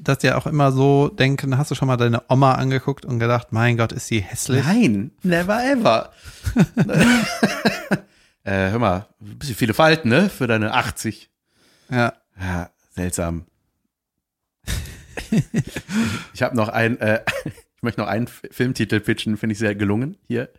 [0.04, 3.48] das ja auch immer so denken, hast du schon mal deine Oma angeguckt und gedacht,
[3.50, 4.64] mein Gott, ist sie hässlich?
[4.64, 6.12] Nein, never ever.
[8.44, 11.30] äh, hör mal, ein bisschen viele Falten, ne, für deine 80.
[11.90, 12.14] Ja.
[12.40, 13.46] Ja, seltsam.
[16.32, 20.16] ich habe noch ein, äh, ich möchte noch einen Filmtitel pitchen, finde ich sehr gelungen
[20.26, 20.50] hier.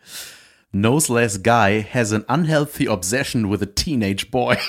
[0.72, 4.58] Noseless guy has an unhealthy obsession with a teenage boy.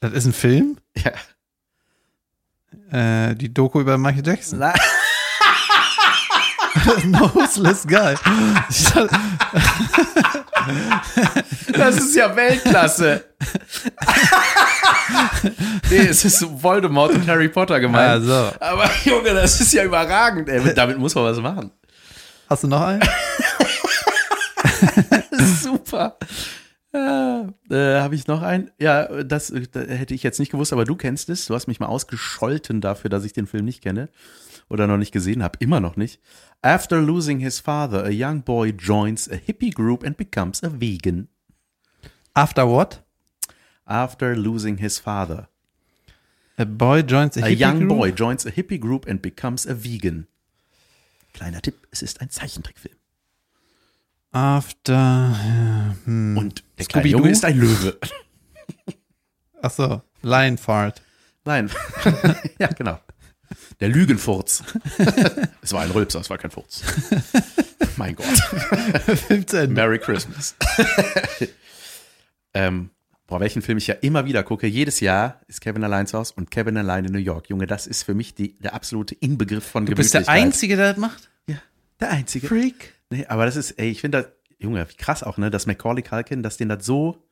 [0.00, 0.78] Das ist ein Film?
[0.96, 1.12] ja.
[2.90, 4.58] Äh, die Doku über Michael Jackson.
[4.58, 4.72] Na,
[7.04, 8.14] Noseless Guy.
[11.72, 13.24] Das ist ja Weltklasse.
[15.90, 18.10] nee, es ist Voldemort und Harry Potter gemeint.
[18.10, 18.52] Also.
[18.60, 20.48] Aber Junge, das ist ja überragend.
[20.48, 20.74] Ey.
[20.74, 21.70] Damit muss man was machen.
[22.48, 23.02] Hast du noch einen?
[25.62, 26.16] Super.
[26.92, 28.70] Ja, äh, Habe ich noch einen?
[28.78, 31.46] Ja, das, äh, das hätte ich jetzt nicht gewusst, aber du kennst es.
[31.46, 34.08] Du hast mich mal ausgescholten dafür, dass ich den Film nicht kenne
[34.70, 35.58] oder noch nicht gesehen habe.
[35.60, 36.20] Immer noch nicht.
[36.62, 41.28] After losing his father, a young boy joins a hippie group and becomes a vegan.
[42.34, 43.02] After what?
[43.84, 45.48] After losing his father,
[46.60, 47.88] A boy joins a, a hippie young group?
[47.90, 50.26] boy joins a hippie group and becomes a vegan.
[51.32, 52.96] Kleiner Tipp, es ist ein Zeichentrickfilm.
[54.32, 55.36] After.
[56.04, 56.36] Hm.
[56.36, 57.08] Und der kleine?
[57.08, 57.98] Junge ist ein Löwe.
[59.62, 61.02] Achso, Lionfart.
[61.44, 61.70] Nein.
[62.58, 63.00] ja, genau.
[63.80, 64.62] Der Lügenfurz.
[65.62, 66.82] es war ein Rülpser, es war kein Furz.
[67.96, 68.26] mein Gott.
[68.26, 69.72] 15.
[69.72, 70.54] Merry Christmas.
[72.52, 72.90] ähm,
[73.26, 76.34] boah, welchen Film ich ja immer wieder gucke, jedes Jahr ist Kevin allein zu Hause
[76.36, 77.48] und Kevin allein in New York.
[77.48, 80.44] Junge, das ist für mich die, der absolute Inbegriff von Du bist der Gemütlichkeit.
[80.44, 81.30] Einzige, der das macht?
[81.46, 81.56] Ja,
[82.00, 82.48] der Einzige.
[82.48, 82.97] Freak.
[83.10, 86.02] Nee, aber das ist, ey, ich finde das, Junge, wie krass auch, ne, dass Macaulay
[86.02, 87.24] Culkin, dass den das so,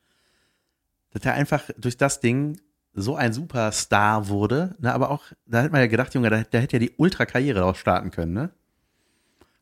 [1.11, 2.59] dass er einfach durch das Ding
[2.93, 6.61] so ein Superstar wurde, ne, aber auch, da hat man ja gedacht, Junge, der, der
[6.61, 8.49] hätte ja die Ultra-Karriere daraus starten können, ne?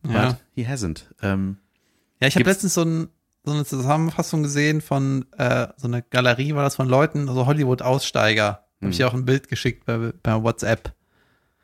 [0.07, 0.27] Ja.
[0.27, 1.05] But he hasn't.
[1.21, 1.57] Ähm,
[2.21, 3.09] Ja, ich habe letztens so, ein,
[3.43, 8.65] so eine Zusammenfassung gesehen von äh, so eine Galerie, war das von Leuten, also Hollywood-Aussteiger.
[8.81, 10.93] Habe ich dir auch ein Bild geschickt bei, bei WhatsApp.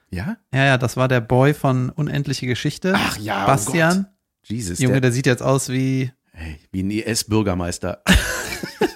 [0.09, 0.37] ja?
[0.51, 2.93] Ja, ja, das war der Boy von Unendliche Geschichte.
[2.95, 4.07] Ach ja, oh Bastian.
[4.43, 6.11] Jesus, Junge, der, der sieht jetzt aus wie.
[6.33, 8.01] ey, wie ein IS-Bürgermeister.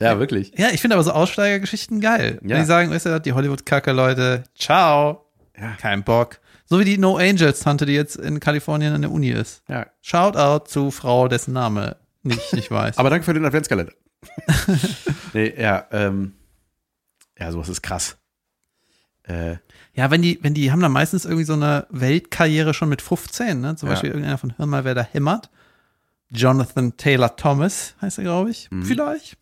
[0.00, 0.52] ja, wirklich.
[0.56, 2.38] Ja, ich finde aber so Aussteigergeschichten geil.
[2.42, 2.50] Ja.
[2.50, 5.26] Wenn die sagen, weißt du, die Hollywood-Kacke-Leute, ciao,
[5.58, 5.76] Ja.
[5.80, 6.40] kein Bock.
[6.66, 9.62] So wie die No Angels-Tante, die jetzt in Kalifornien an der Uni ist.
[9.68, 9.86] Ja.
[10.00, 12.96] Shoutout zu Frau, dessen Name nicht, nicht weiß.
[12.98, 13.92] Aber danke für den Adventskalender.
[15.34, 16.34] nee, ja, ähm,
[17.38, 18.16] ja, sowas ist krass.
[19.24, 19.56] Äh,
[19.94, 23.60] Ja, wenn die, wenn die haben dann meistens irgendwie so eine Weltkarriere schon mit 15,
[23.60, 23.76] ne?
[23.76, 23.94] Zum Ja.
[23.94, 25.50] Beispiel irgendeiner von Hör mal, wer da hämmert.
[26.30, 28.70] Jonathan Taylor Thomas heißt er, glaube ich.
[28.70, 28.84] Mhm.
[28.84, 29.36] Vielleicht.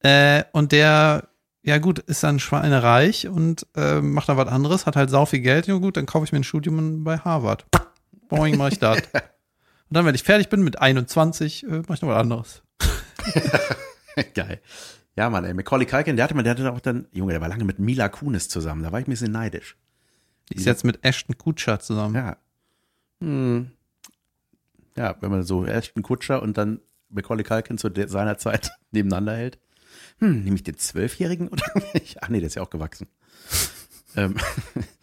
[0.00, 1.28] Äh, und der,
[1.62, 5.40] ja gut, ist dann schweinereich und äh, macht dann was anderes, hat halt sau viel
[5.40, 5.66] Geld.
[5.66, 7.66] Ja gut, dann kaufe ich mir ein Studium bei Harvard.
[8.28, 8.98] Boing, mach ich das.
[9.90, 12.62] Und dann, wenn ich fertig bin mit 21, äh, mach ich noch was anderes.
[14.34, 14.60] Geil.
[15.16, 17.48] Ja, Mann, ey, Macaulay Culkin, der hatte, mal- der hatte auch dann, Junge, der war
[17.48, 19.76] lange mit Mila Kunis zusammen, da war ich ein bisschen neidisch.
[20.52, 22.14] Die ist jetzt mit Ashton Kutcher zusammen.
[22.16, 22.36] Ja.
[23.20, 23.70] Hm.
[24.96, 29.58] Ja, wenn man so Ashton Kutscher und dann Macaulay Culkin zu seiner Zeit nebeneinander hält.
[30.18, 32.22] Hm, nehme ich den Zwölfjährigen oder nicht?
[32.22, 33.06] Ach nee, der ist ja auch gewachsen.
[34.16, 34.36] ähm,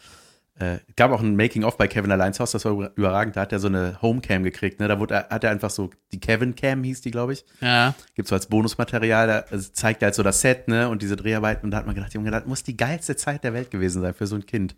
[0.62, 3.36] äh, gab auch ein Making-of bei Kevin Alleins Haus, das war über- überragend.
[3.36, 4.80] Da hat er so eine Homecam gekriegt.
[4.80, 4.88] Ne?
[4.88, 7.46] Da wurde, hat er einfach so, die Kevin-Cam hieß die, glaube ich.
[7.62, 7.94] Ja.
[8.16, 11.16] Gibt's so als Bonusmaterial, da also zeigt er halt so das Set, ne, und diese
[11.16, 11.66] Dreharbeiten.
[11.66, 14.14] Und da hat man gedacht, Junge, das muss die geilste Zeit der Welt gewesen sein
[14.14, 14.76] für so ein Kind.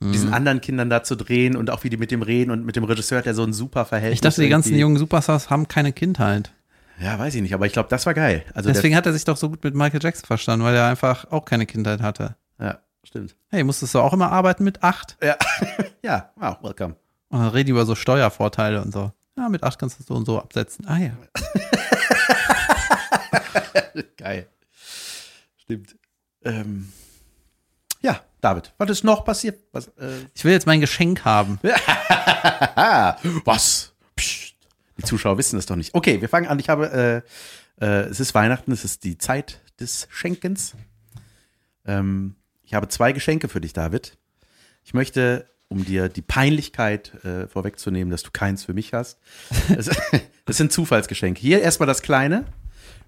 [0.00, 0.12] Mhm.
[0.12, 2.76] Diesen anderen Kindern da zu drehen und auch wie die mit dem reden und mit
[2.76, 4.16] dem Regisseur hat er so ein super Verhältnis.
[4.16, 6.52] Ich dachte, die ganzen jungen Superstars haben keine Kindheit.
[7.00, 8.44] Ja, weiß ich nicht, aber ich glaube, das war geil.
[8.54, 11.30] Also Deswegen hat er sich doch so gut mit Michael Jackson verstanden, weil er einfach
[11.30, 12.36] auch keine Kindheit hatte.
[12.58, 12.78] der, ja,
[13.12, 13.36] stimmt.
[13.50, 15.18] Hey, musstest du auch immer arbeiten mit acht?
[15.22, 15.36] Ja,
[16.02, 16.96] ja, wow, welcome.
[17.28, 19.12] Und dann reden über so Steuervorteile und so.
[19.36, 20.86] Ja, mit acht kannst du so und so absetzen.
[20.86, 21.12] Ah ja.
[24.16, 24.48] Geil.
[25.58, 25.96] Stimmt.
[26.44, 26.90] Ähm,
[28.00, 29.62] ja, David, was ist noch passiert?
[29.72, 31.58] Was, äh, Ich will jetzt mein Geschenk haben.
[32.74, 33.92] Ah, was?
[34.16, 34.54] Psst.
[34.98, 35.94] Die Zuschauer wissen das doch nicht.
[35.94, 36.58] Okay, wir fangen an.
[36.58, 37.22] Ich habe,
[37.78, 40.74] äh, äh, es ist Weihnachten, es ist die Zeit des Schenkens.
[41.86, 42.36] Ähm,
[42.72, 44.16] ich habe zwei Geschenke für dich, David.
[44.82, 49.18] Ich möchte, um dir die Peinlichkeit äh, vorwegzunehmen, dass du keins für mich hast.
[49.76, 49.90] Das,
[50.46, 51.38] das sind Zufallsgeschenke.
[51.38, 52.46] Hier erstmal das kleine,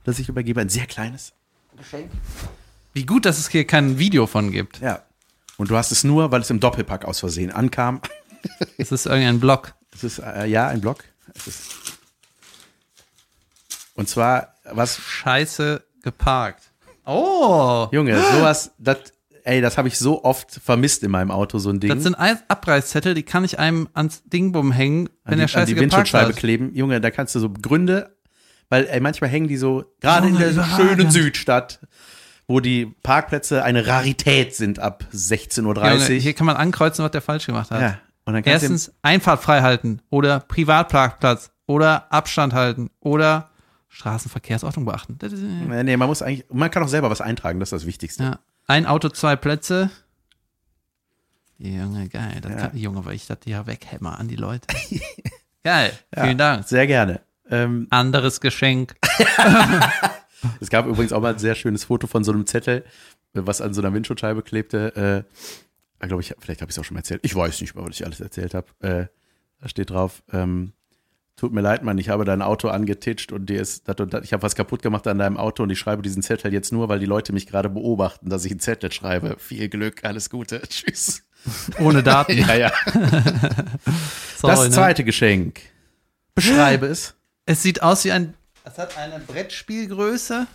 [0.04, 1.32] das ich übergebe, ein sehr kleines
[1.78, 2.10] Geschenk.
[2.92, 4.80] Wie gut, dass es hier kein Video von gibt.
[4.82, 5.02] Ja.
[5.56, 8.02] Und du hast es nur, weil es im Doppelpack aus Versehen ankam.
[8.76, 9.72] Es ist irgendein Blog.
[9.94, 11.04] Es ist, äh, ja, ein Block.
[13.94, 16.70] Und zwar, was, Scheiße geparkt.
[17.06, 17.88] Oh!
[17.92, 19.14] Junge, sowas, das,
[19.44, 21.90] ey, das habe ich so oft vermisst in meinem Auto, so ein Ding.
[21.90, 25.48] Das sind Abreißzettel, die kann ich einem ans Dingbum hängen, wenn an der die, an
[25.48, 26.36] Scheiße die Windschutzscheibe hat.
[26.36, 26.74] kleben.
[26.74, 28.16] Junge, da kannst du so Gründe,
[28.70, 30.76] weil ey, manchmal hängen die so, gerade in Junge, der überragend.
[30.90, 31.80] schönen Südstadt,
[32.48, 36.20] wo die Parkplätze eine Rarität sind ab 16.30 Junge, Uhr.
[36.20, 37.80] hier kann man ankreuzen, was der falsch gemacht hat.
[37.80, 43.50] ja, und dann Erstens Einfahrt frei halten oder Privatparkplatz oder Abstand halten oder
[43.88, 45.18] Straßenverkehrsordnung beachten.
[45.68, 48.22] Nee, nee, man muss eigentlich, man kann auch selber was eintragen, das ist das Wichtigste.
[48.24, 48.38] ja.
[48.66, 49.90] Ein Auto, zwei Plätze.
[51.58, 52.38] Junge, geil.
[52.42, 52.58] Das Ja.
[52.58, 54.66] kann, Junge, weil ich das hier weghämmer an die Leute.
[55.64, 55.92] geil.
[56.14, 56.66] Ja, Vielen Dank.
[56.66, 57.20] Sehr gerne.
[57.50, 58.96] Ähm, Anderes Geschenk.
[60.60, 62.84] es gab übrigens auch mal ein sehr schönes Foto von so einem Zettel,
[63.34, 65.24] was an so einer Windschutzscheibe klebte.
[66.00, 67.20] Äh, glaube ich, vielleicht habe ich es auch schon mal erzählt.
[67.24, 68.66] Ich weiß nicht mehr, was ich alles erzählt habe.
[68.80, 69.06] Äh,
[69.60, 70.72] da steht drauf, ähm,
[71.36, 74.24] tut mir leid, Mann, ich habe dein Auto angetitscht und dir ist, das und das,
[74.24, 76.88] ich habe was kaputt gemacht an deinem Auto und ich schreibe diesen Zettel jetzt nur,
[76.88, 79.36] weil die Leute mich gerade beobachten, dass ich einen Zettel schreibe.
[79.38, 81.22] Viel Glück, alles Gute, tschüss.
[81.78, 82.38] Ohne Daten.
[82.38, 82.72] ja, ja.
[84.38, 84.70] Sorry, das ne?
[84.70, 85.60] zweite Geschenk.
[86.34, 87.14] Beschreibe es.
[87.46, 88.34] Es sieht aus wie ein.
[88.64, 90.46] Es hat eine Brettspielgröße,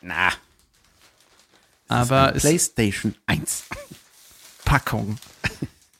[0.00, 0.30] Na,
[1.88, 3.64] aber ist PlayStation 1.
[4.64, 5.18] Packung.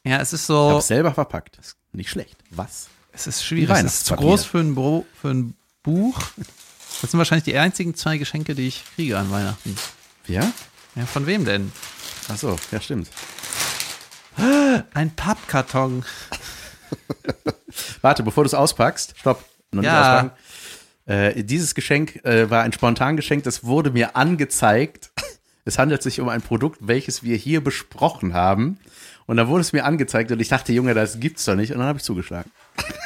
[0.04, 0.70] Ja, es ist Ich so.
[0.70, 1.58] habe selber verpackt.
[1.58, 2.36] Ist nicht schlecht.
[2.50, 2.88] Was?
[3.12, 3.70] Es ist schwierig.
[3.76, 6.18] Es ist zu groß für ein, Bro für ein Buch.
[7.00, 9.76] Das sind wahrscheinlich die einzigen zwei Geschenke, die ich kriege an Weihnachten.
[10.26, 10.50] Ja?
[10.94, 11.72] Ja, von wem denn?
[12.28, 13.08] Ach so, ja, stimmt.
[14.94, 16.04] Ein Pappkarton.
[18.02, 20.16] Warte, bevor du es auspackst, stopp, noch nicht Ja.
[20.16, 20.30] auspacken.
[21.06, 25.10] Äh, dieses Geschenk äh, war ein Spontangeschenk, das wurde mir angezeigt.
[25.64, 28.80] Es handelt sich um ein Produkt, welches wir hier besprochen haben.
[29.26, 31.70] Und dann wurde es mir angezeigt und ich dachte, Junge, das gibt's doch nicht.
[31.70, 32.50] Und dann habe ich zugeschlagen.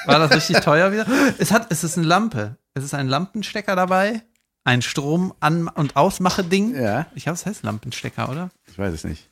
[0.06, 1.06] War das richtig teuer wieder?
[1.38, 2.56] Es hat, es ist eine Lampe.
[2.74, 4.22] Es ist ein Lampenstecker dabei.
[4.64, 6.74] Ein Strom an- und Ausmache-Ding.
[6.74, 7.06] Ja.
[7.14, 8.50] Ich glaube, es heißt Lampenstecker, oder?
[8.66, 9.28] Ich weiß es nicht.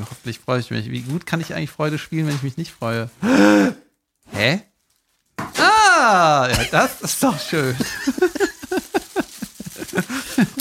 [0.00, 0.90] Hoffentlich freue ich mich.
[0.90, 3.08] Wie gut kann ich eigentlich Freude spielen, wenn ich mich nicht freue?
[4.32, 4.62] Hä?
[5.56, 7.74] Ah, ja, das ist doch schön.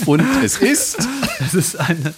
[0.05, 0.97] Und es ist.
[1.39, 2.13] Es ist ein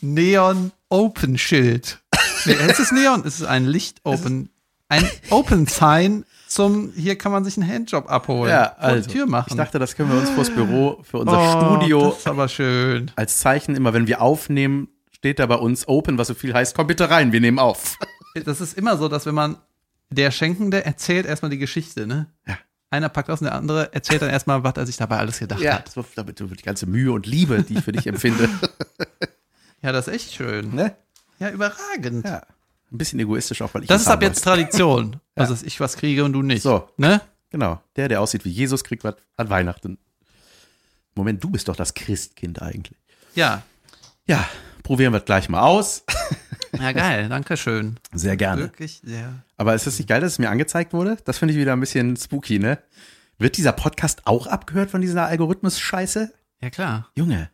[0.00, 1.98] Neon Open Schild.
[2.44, 4.50] Nee, es ist Neon, es ist ein Licht Open,
[4.90, 8.50] ein Open Sign zum, hier kann man sich einen Handjob abholen.
[8.50, 9.08] Ja, also.
[9.08, 9.46] Tür machen.
[9.50, 12.48] Ich dachte, das können wir uns fürs Büro, für unser oh, Studio Das ist aber
[12.48, 13.10] schön.
[13.16, 16.74] als Zeichen immer, wenn wir aufnehmen, steht da bei uns Open, was so viel heißt,
[16.74, 17.96] komm bitte rein, wir nehmen auf.
[18.44, 19.56] Das ist immer so, dass wenn man,
[20.10, 22.26] der Schenkende erzählt erstmal die Geschichte, ne?
[22.46, 22.58] Ja.
[22.90, 25.60] Einer packt aus und der andere erzählt dann erstmal, was er sich dabei alles gedacht
[25.60, 25.96] Ja, hat.
[25.96, 28.48] war damit du die ganze Mühe und Liebe, die ich für dich empfinde.
[29.82, 30.74] Ja, das ist echt schön.
[30.74, 30.94] ne?
[31.38, 32.26] Ja, überragend.
[32.26, 32.42] Ja.
[32.92, 35.20] Ein bisschen egoistisch auch, weil ich Das ist ab jetzt Tradition.
[35.36, 36.60] Also, dass ich was kriege und du nicht.
[36.60, 36.90] So.
[36.98, 37.22] Ne?
[37.48, 37.80] Genau.
[37.96, 39.96] Der, der aussieht wie Jesus, kriegt was an Weihnachten.
[41.14, 42.98] Moment, du bist doch das Christkind eigentlich.
[43.34, 43.62] Ja.
[44.26, 44.46] Ja,
[44.82, 46.04] probieren wir es gleich mal aus.
[46.78, 47.28] Ja, geil.
[47.30, 47.98] Dankeschön.
[48.12, 48.62] Sehr gerne.
[48.62, 49.32] Wirklich sehr.
[49.56, 51.16] Aber ist es nicht geil, dass es mir angezeigt wurde?
[51.24, 52.78] Das finde ich wieder ein bisschen spooky, ne?
[53.38, 56.32] Wird dieser Podcast auch abgehört von dieser Algorithmus-Scheiße?
[56.60, 57.08] Ja, klar.
[57.14, 57.50] Junge.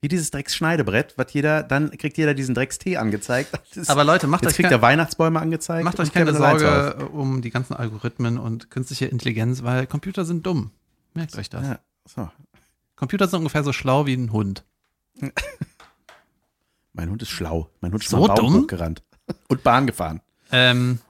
[0.00, 3.50] Wie dieses Drecksschneidebrett, was jeder, dann kriegt jeder diesen Dreckstee angezeigt.
[3.76, 5.84] Ist- Aber Leute, macht jetzt euch, kriegt kein, er Weihnachtsbäume angezeigt.
[5.84, 6.32] macht euch keine.
[6.34, 10.70] Sorge um die ganzen Algorithmen und künstliche Intelligenz, weil Computer sind dumm.
[11.14, 11.66] Merkt euch das.
[11.66, 12.30] Ja, so.
[12.94, 14.64] Computer sind ungefähr so schlau wie ein Hund.
[16.92, 17.70] Mein Hund ist schlau.
[17.80, 18.62] Mein Hund ist So dumm?
[18.62, 19.02] hochgerannt.
[19.48, 20.20] Und Bahn gefahren.
[20.50, 21.00] Ähm,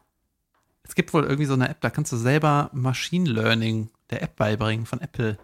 [0.82, 4.36] es gibt wohl irgendwie so eine App, da kannst du selber Machine Learning der App
[4.36, 5.39] beibringen von Apple.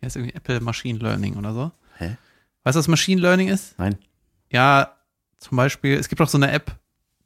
[0.00, 1.72] Die heißt irgendwie Apple Machine Learning oder so.
[2.64, 3.78] Weißt du, was Machine Learning ist?
[3.78, 3.96] Nein.
[4.50, 4.96] Ja,
[5.38, 6.78] zum Beispiel, es gibt auch so eine App,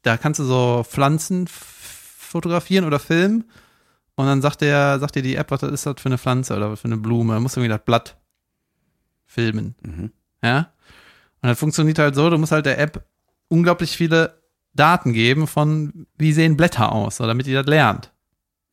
[0.02, 3.44] da kannst du so Pflanzen fotografieren oder filmen
[4.16, 6.56] und dann sagt der, sagt dir die App, was das ist das für eine Pflanze
[6.56, 7.34] oder für eine Blume.
[7.34, 8.16] Da musst du irgendwie das Blatt
[9.26, 9.76] filmen.
[9.80, 10.12] Mhm.
[10.42, 10.72] Ja.
[11.40, 13.06] Und das funktioniert halt so, du musst halt der App
[13.48, 14.42] unglaublich viele
[14.74, 18.12] Daten geben von, wie sehen Blätter aus, so, damit die das lernt.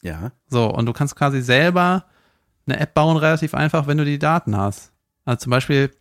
[0.02, 0.32] Ja.
[0.48, 2.06] So, und du kannst quasi selber
[2.66, 4.92] eine App bauen, relativ einfach, wenn du die Daten hast.
[5.26, 5.92] Also zum Beispiel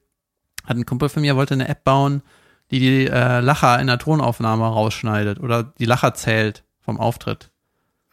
[0.64, 2.22] hat ein Kumpel von mir, wollte eine App bauen,
[2.70, 7.50] die die äh, Lacher in der Tonaufnahme rausschneidet oder die Lacher zählt vom Auftritt.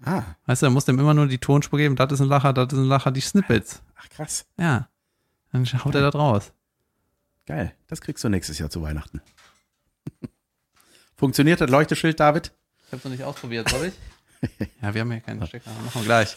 [0.03, 2.53] Ah, Weißt du, er muss dem immer nur die Tonspur geben, das ist ein Lacher,
[2.53, 3.81] das ist ein Lacher, die Snippets.
[3.95, 4.45] ach krass.
[4.57, 4.87] Ja.
[5.51, 6.53] Dann haut er das raus.
[7.45, 7.73] Geil.
[7.87, 9.21] Das kriegst du nächstes Jahr zu Weihnachten.
[11.15, 12.51] Funktioniert das Leuchteschild, David?
[12.87, 13.93] Ich hab's noch nicht ausprobiert, soll ich?
[14.81, 16.35] ja, wir haben hier keinen Stecker, machen wir gleich.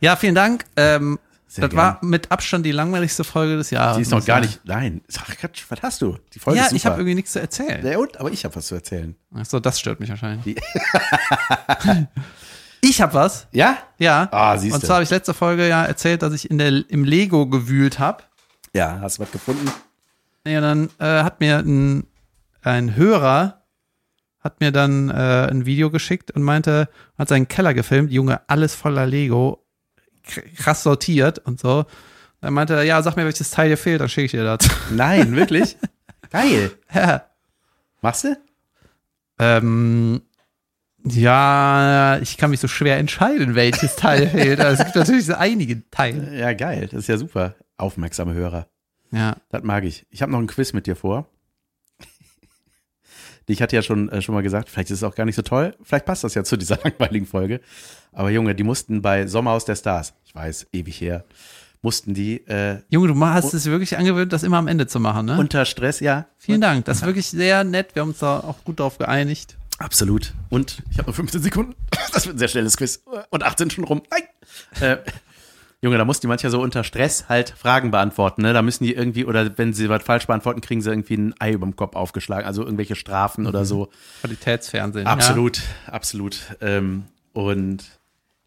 [0.00, 0.64] Ja, vielen Dank.
[0.76, 1.18] Ähm,
[1.52, 3.96] Sehr das war mit Abstand die langweiligste Folge des Jahres.
[3.96, 4.60] Die ist noch ich gar nicht.
[4.64, 5.00] Nein.
[5.18, 6.16] Ach, Quatsch, was hast du?
[6.32, 6.92] Die Folge Ja, ist ich super.
[6.92, 7.84] habe irgendwie nichts zu erzählen.
[7.84, 8.20] Ja, und?
[8.20, 9.16] Aber ich habe was zu erzählen.
[9.34, 10.56] Achso, das stört mich wahrscheinlich.
[12.82, 13.46] Ich habe was.
[13.52, 13.76] Ja?
[13.98, 14.28] Ja.
[14.32, 17.04] Ah, siehst Und zwar habe ich letzte Folge ja erzählt, dass ich in der, im
[17.04, 18.22] Lego gewühlt habe.
[18.74, 19.70] Ja, hast du was gefunden?
[20.46, 22.06] Ja, dann äh, hat mir ein,
[22.62, 23.62] ein Hörer
[24.42, 26.88] hat mir dann äh, ein Video geschickt und meinte,
[27.18, 29.66] hat seinen Keller gefilmt, Junge, alles voller Lego,
[30.56, 31.84] krass sortiert und so.
[32.40, 34.68] Dann meinte er, ja, sag mir, welches Teil dir fehlt, dann schicke ich dir das.
[34.90, 35.76] Nein, wirklich?
[36.30, 36.72] Geil.
[36.94, 37.24] ja.
[38.00, 38.36] Machst du?
[39.38, 40.22] Ähm,
[41.04, 44.60] ja, ich kann mich so schwer entscheiden, welches Teil fehlt.
[44.60, 46.36] Also, es gibt natürlich so einige Teile.
[46.36, 46.88] Ja, geil.
[46.90, 47.54] Das ist ja super.
[47.76, 48.68] Aufmerksame Hörer.
[49.10, 49.36] Ja.
[49.50, 50.06] Das mag ich.
[50.10, 51.26] Ich habe noch ein Quiz mit dir vor.
[53.46, 55.42] Ich hatte ja schon, äh, schon mal gesagt, vielleicht ist es auch gar nicht so
[55.42, 55.74] toll.
[55.82, 57.60] Vielleicht passt das ja zu dieser langweiligen Folge.
[58.12, 61.24] Aber Junge, die mussten bei Sommerhaus der Stars, ich weiß, ewig her,
[61.82, 65.26] mussten die äh, Junge, du hast es wirklich angewöhnt, das immer am Ende zu machen,
[65.26, 65.38] ne?
[65.38, 66.26] unter Stress, ja.
[66.38, 66.84] Vielen Dank.
[66.84, 67.94] Das ist wirklich sehr nett.
[67.94, 69.56] Wir haben uns da auch gut drauf geeinigt.
[69.78, 70.34] Absolut.
[70.50, 71.74] Und ich habe noch 15 Sekunden.
[72.12, 73.04] Das wird ein sehr schnelles Quiz.
[73.30, 74.02] Und 18 schon rum.
[74.10, 74.22] Nein.
[74.80, 74.96] Äh,
[75.82, 78.42] Junge, da mussten die manchmal so unter Stress halt Fragen beantworten.
[78.42, 78.52] Ne?
[78.52, 81.52] Da müssen die irgendwie, oder wenn sie was falsch beantworten, kriegen sie irgendwie ein Ei
[81.52, 82.46] über dem Kopf aufgeschlagen.
[82.46, 83.88] Also irgendwelche Strafen oder so.
[84.20, 85.06] Qualitätsfernsehen.
[85.06, 86.38] Absolut, absolut.
[86.60, 87.84] Ähm, und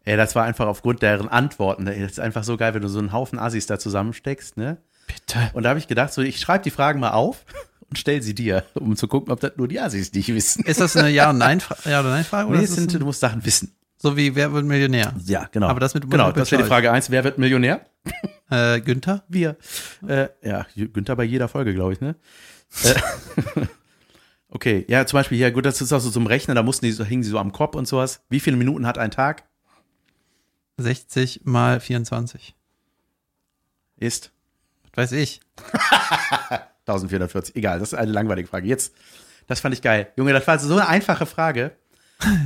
[0.04, 1.86] ey, das war einfach aufgrund deren Antworten.
[1.86, 4.56] Das ist einfach so geil, wenn du so einen Haufen Assis da zusammensteckst.
[4.56, 4.76] Ne?
[5.08, 5.50] Bitte.
[5.54, 7.44] Und da habe ich gedacht, so, ich schreibe die Fragen mal auf
[7.90, 10.64] und stell sie dir, um zu gucken, ob das nur die Assis nicht wissen.
[10.66, 11.90] Ist das eine Ja- und Nein-Frage?
[11.90, 12.56] Ja oder Nein-Frage?
[12.56, 13.74] Nee, sind, du musst Sachen wissen.
[14.04, 15.14] So wie Wer wird Millionär?
[15.24, 15.68] Ja, genau.
[15.68, 16.68] Aber das mit Genau, das wäre die.
[16.68, 17.10] Frage eins.
[17.10, 17.86] Wer wird Millionär?
[18.50, 19.24] Äh, Günther?
[19.28, 19.56] Wir.
[20.06, 22.14] Äh, ja, Günther bei jeder Folge, glaube ich, ne?
[22.84, 22.94] Äh,
[24.50, 26.92] okay, ja, zum Beispiel hier, gut, das ist auch so zum Rechnen, da mussten die
[26.92, 28.22] so, hingen sie so am Kopf und sowas.
[28.28, 29.44] Wie viele Minuten hat ein Tag?
[30.76, 32.54] 60 mal 24.
[33.96, 34.32] Ist
[34.94, 35.40] Was weiß ich.
[36.86, 37.56] 1440.
[37.56, 38.68] Egal, das ist eine langweilige Frage.
[38.68, 38.94] Jetzt,
[39.46, 40.12] das fand ich geil.
[40.16, 41.72] Junge, das war so eine einfache Frage.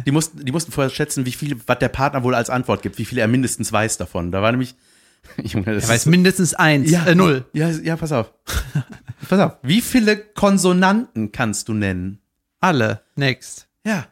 [0.07, 2.99] Die mussten, die mussten vorher schätzen, wie viel, was der Partner wohl als Antwort gibt,
[2.99, 4.33] wie viel er mindestens weiß davon.
[4.33, 4.75] Da war nämlich,
[5.43, 6.91] Junge, das Er weiß mindestens eins.
[6.91, 7.45] ja, äh, null.
[7.53, 8.33] Ja, ja, pass auf.
[9.29, 9.53] pass auf.
[9.63, 12.21] Wie viele Konsonanten kannst du nennen?
[12.61, 13.03] Alle.
[13.15, 13.69] Next.
[13.85, 14.07] Ja.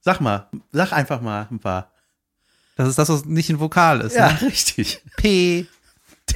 [0.00, 1.92] Sag mal, sag einfach mal ein paar.
[2.76, 4.16] Das ist das, was nicht ein Vokal ist.
[4.16, 4.42] Ja, Ne?
[4.48, 5.02] richtig.
[5.16, 5.66] P,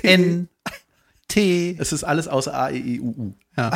[0.03, 0.49] N,
[1.29, 1.77] T.
[1.79, 3.35] Es ist alles außer A, E, I, U, U.
[3.57, 3.71] Ja.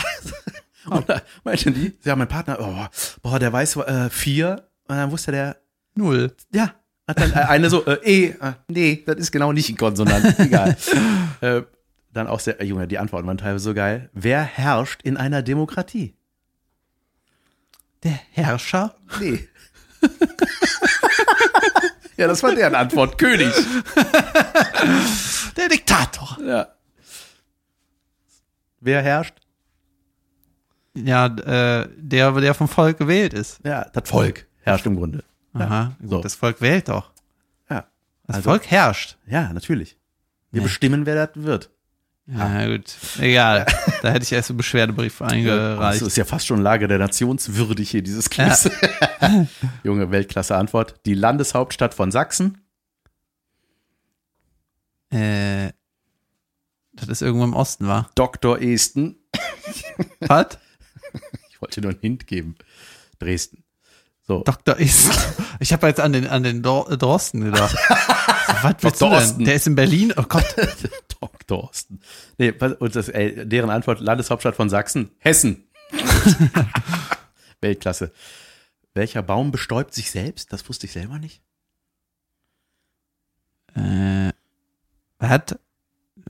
[0.86, 2.86] Und da die, ja, mein Partner, oh,
[3.22, 4.68] boah, der weiß äh, vier.
[4.88, 5.56] Und dann wusste der,
[5.94, 6.34] Null.
[6.52, 6.74] ja,
[7.06, 10.38] hat dann äh, eine so, äh, E, äh, nee, das ist genau nicht ein Konsonant.
[10.38, 10.76] Egal.
[11.40, 11.62] äh,
[12.12, 14.08] dann auch sehr, äh, Junge, die Antworten waren teilweise so geil.
[14.12, 16.14] Wer herrscht in einer Demokratie?
[18.02, 18.94] Der Herrscher?
[19.20, 19.48] Nee.
[22.16, 23.18] ja, das war deren Antwort.
[23.18, 23.52] König.
[25.56, 26.38] Der Diktator.
[26.40, 26.68] Ja.
[28.80, 29.34] Wer herrscht?
[30.94, 33.58] Ja, äh, der, der vom Volk gewählt ist.
[33.64, 35.24] Ja, das Volk herrscht im Grunde.
[35.54, 35.96] Aha.
[36.00, 36.20] Gut, so.
[36.22, 37.10] Das Volk wählt doch.
[37.70, 37.86] Ja.
[38.26, 39.16] Das Also- Volk herrscht.
[39.26, 39.96] Ja, natürlich.
[40.50, 40.66] Wir Nee.
[40.66, 41.70] bestimmen, wer das wird.
[42.26, 42.94] Ja, gut.
[43.20, 43.64] Egal.
[44.02, 46.02] da hätte ich erst einen Beschwerdebrief Das eingereicht.
[46.02, 48.70] ist ja fast schon Lage der Nationswürdig hier, dieses Quiz.
[49.82, 51.00] Junge, Weltklasse Antwort.
[51.06, 52.60] Die Landeshauptstadt von Sachsen.
[55.10, 55.72] Äh,
[56.92, 58.10] das ist irgendwo im Osten, war.
[58.14, 58.60] Dr.
[58.60, 59.16] Esten.
[60.20, 60.58] Was?
[61.50, 62.54] Ich wollte nur einen Hint geben.
[63.18, 63.64] Dresden.
[64.28, 64.42] So.
[64.44, 64.78] Dr.
[64.78, 65.10] ist.
[65.60, 67.76] Ich habe jetzt an den, an den Dor Drosten gedacht.
[68.60, 69.08] So, Was willst du
[69.38, 69.44] denn?
[69.44, 70.12] Der ist in Berlin?
[70.16, 70.44] Oh Gott.
[71.20, 71.64] Dr.
[71.64, 72.00] Osten.
[72.38, 75.10] Nee, und das, ey, deren Antwort, Landeshauptstadt von Sachsen.
[75.18, 75.68] Hessen.
[77.60, 78.12] Weltklasse.
[78.94, 80.52] Welcher Baum bestäubt sich selbst?
[80.52, 81.40] Das wusste ich selber nicht.
[83.76, 84.32] Äh,
[85.20, 85.58] hat,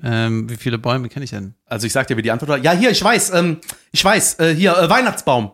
[0.03, 1.55] ähm, wie viele Bäume kenne ich denn?
[1.65, 2.59] Also ich sag dir, wie die Antwort war.
[2.59, 5.53] Ja, hier, ich weiß, ähm, ich weiß, äh, hier, äh, Weihnachtsbaum.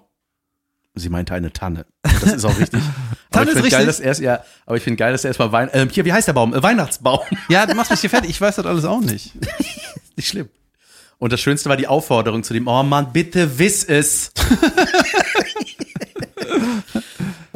[0.97, 1.87] Sie meinte eine Tanne.
[2.03, 2.81] Das ist auch richtig.
[3.31, 3.87] Tanne aber ich ist find Geil, richtig.
[3.87, 6.13] dass er erst, ja, aber ich finde geil, dass er erstmal Wein, ähm, hier, wie
[6.13, 6.55] heißt der Baum?
[6.55, 7.21] Äh, Weihnachtsbaum.
[7.49, 8.31] Ja, du machst mich hier fertig.
[8.31, 9.33] Ich weiß das alles auch nicht.
[10.17, 10.49] Nicht schlimm.
[11.19, 14.31] Und das Schönste war die Aufforderung zu dem, oh Mann, bitte wiss es.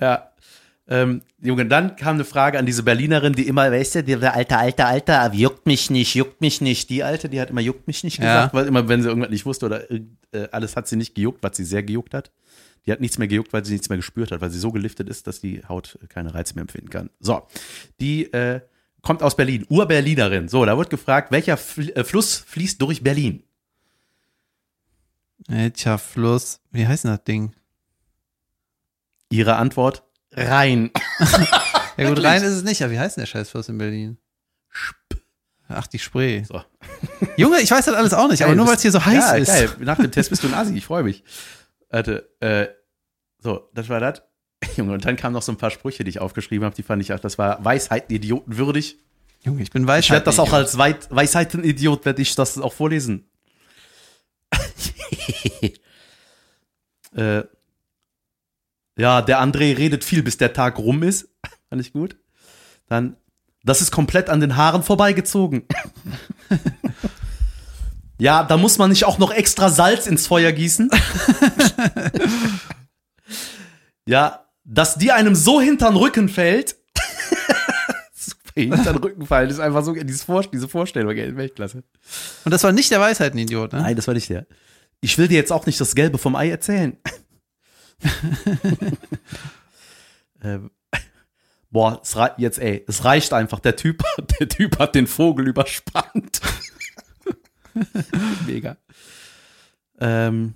[0.00, 0.28] ja.
[0.90, 4.58] Ähm, Junge, dann kam eine Frage an diese Berlinerin, die immer, weißt du, der alter,
[4.58, 6.88] alter, alter, juckt mich nicht, juckt mich nicht.
[6.90, 8.24] Die alte, die hat immer juckt mich nicht Ja.
[8.24, 10.00] gesagt, weil immer, wenn sie irgendwas nicht wusste oder äh,
[10.50, 12.30] alles hat sie nicht gejuckt, was sie sehr gejuckt hat.
[12.88, 15.10] Die hat nichts mehr gejuckt, weil sie nichts mehr gespürt hat, weil sie so geliftet
[15.10, 17.10] ist, dass die Haut keine Reize mehr empfinden kann.
[17.20, 17.46] So,
[18.00, 18.62] die äh,
[19.02, 20.48] kommt aus Berlin, Ur-Berlinerin.
[20.48, 23.42] So, da wird gefragt, welcher Fl äh, Fluss fließt durch Berlin?
[25.48, 26.60] Welcher Fluss?
[26.70, 27.54] Wie heißt denn das Ding?
[29.28, 30.90] Ihre Antwort, Rhein.
[31.98, 34.16] Ja gut, rein ist es nicht, aber wie heißt denn der Scheißfluss in Berlin?
[35.68, 36.42] Ach, die Spree.
[36.44, 36.62] So.
[37.36, 39.14] Junge, ich weiß das alles auch nicht, aber Geil, nur weil es hier so heiß
[39.14, 39.48] ja, ist.
[39.48, 39.70] geil.
[39.80, 41.22] Nach dem Test bist du ein Asi, ich freue mich.
[41.90, 42.68] Warte, äh,
[43.48, 44.20] so, das war das.
[44.76, 47.00] Junge, und dann kamen noch so ein paar Sprüche, die ich aufgeschrieben habe, die fand
[47.00, 48.98] ich auch, das war Weisheiten Idioten würdig.
[49.42, 50.04] Junge, ich bin weiß.
[50.04, 53.30] Ich werde das auch als Weit Weisheiten-Idiot, werde ich das auch vorlesen.
[57.16, 57.44] äh,
[58.98, 61.30] ja, der André redet viel, bis der Tag rum ist.
[61.70, 62.16] Fand ich gut.
[62.88, 63.16] Dann,
[63.62, 65.62] das ist komplett an den Haaren vorbeigezogen.
[68.18, 70.90] ja, da muss man nicht auch noch extra Salz ins Feuer gießen.
[74.08, 76.76] Ja, dass die einem so hintern Rücken fällt.
[78.14, 81.84] Super hintern Rücken fallen, ist einfach so, dieses Vor diese Vorstellung, ey, Weltklasse.
[82.44, 83.82] Und das war nicht der Weisheitenidiot, ne?
[83.82, 84.46] Nein, das war nicht der.
[85.02, 86.96] Ich will dir jetzt auch nicht das Gelbe vom Ei erzählen.
[90.40, 90.58] äh,
[91.70, 93.60] boah, es jetzt ey, es reicht einfach.
[93.60, 94.02] Der Typ,
[94.40, 96.40] der Typ hat den Vogel überspannt.
[98.46, 98.78] Mega.
[100.00, 100.54] Ähm,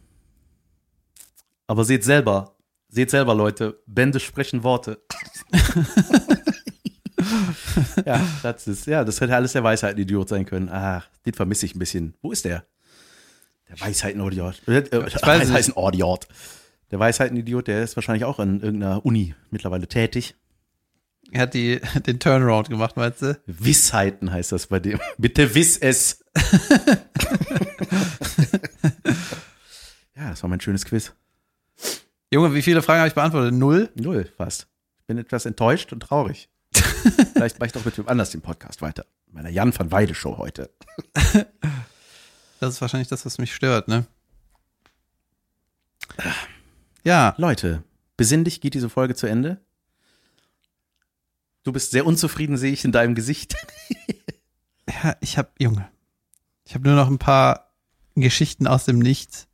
[1.66, 2.56] aber seht selber,
[2.92, 5.02] seht selber, Leute, Bände sprechen Worte.
[8.06, 10.68] ja, das ist, ja, das hätte alles der Weisheiten-Idiot sein können.
[10.70, 12.14] Ach, den vermisse ich ein bisschen.
[12.20, 12.66] Wo ist der?
[13.68, 14.62] Der Weisheiten-Idiot.
[14.68, 15.22] Äh, äh.
[15.22, 16.28] Weisheiten-Idiot.
[16.90, 20.34] Der Weisheiten-Idiot, der ist wahrscheinlich auch an irgendeiner Uni mittlerweile tätig.
[21.30, 23.40] Er hat die, den Turnaround gemacht, meinst du?
[23.46, 25.00] Wissheiten heißt das bei dem.
[25.16, 26.22] Bitte wiss es.
[30.14, 31.14] ja, das war mein schönes Quiz.
[32.32, 33.52] Junge, wie viele Fragen habe ich beantwortet?
[33.52, 33.90] Null?
[33.94, 34.66] Null fast.
[35.00, 36.48] Ich bin etwas enttäuscht und traurig.
[36.72, 39.04] Vielleicht mache ich doch mit wem anders den Podcast weiter.
[39.30, 40.70] Meiner Jan van Weide Show heute.
[42.60, 44.06] Das ist wahrscheinlich das, was mich stört, ne?
[47.02, 47.82] Ja, Leute,
[48.16, 49.60] besinnlich geht diese Folge zu Ende.
[51.64, 53.56] Du bist sehr unzufrieden, sehe ich in deinem Gesicht.
[54.88, 55.90] ja ich habe, Junge,
[56.64, 57.72] ich habe nur noch ein paar
[58.14, 59.48] Geschichten aus dem Nichts,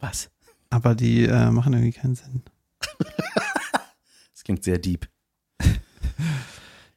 [0.00, 0.28] Was?
[0.70, 2.42] Aber die äh, machen irgendwie keinen Sinn.
[4.32, 5.08] Das klingt sehr deep.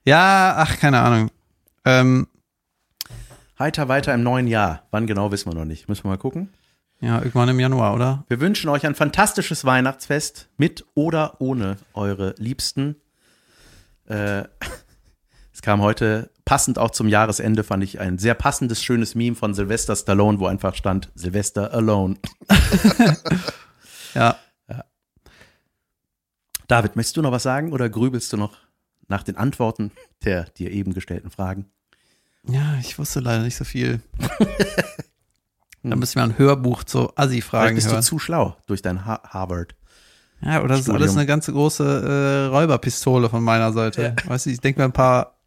[0.04, 1.30] Ja, ach, keine Ahnung.
[1.86, 2.28] Ähm,
[3.60, 4.88] Heiter weiter im neuen Jahr.
[4.90, 5.88] Wann genau wissen wir noch nicht.
[5.88, 6.50] Müssen wir mal gucken.
[7.00, 8.26] ja, irgendwann im Januar, oder?
[8.28, 12.96] Wir wünschen euch ein fantastisches Weihnachtsfest mit oder ohne eure Liebsten.
[14.08, 14.46] Äh,
[15.54, 19.54] es kam heute passend auch zum Jahresende, fand ich ein sehr passendes, schönes Meme von
[19.54, 22.16] Sylvester Stallone, wo einfach stand Sylvester Alone.
[24.14, 24.36] Ja.
[26.68, 28.58] David, möchtest du noch was sagen oder grübelst du noch
[29.08, 29.92] nach den Antworten
[30.24, 31.72] der dir eben gestellten Fragen?
[32.48, 34.02] Ja, ich wusste leider nicht so viel.
[35.84, 38.02] Da müssen wir ein Hörbuch zu Assi-Fragen bist hören.
[38.02, 39.74] du zu schlau durch dein ha Harvard.
[40.42, 44.16] Ja, oder das ist alles eine ganze große äh, Räuberpistole von meiner Seite.
[44.26, 45.40] Weißt du, ich denke mir ein paar.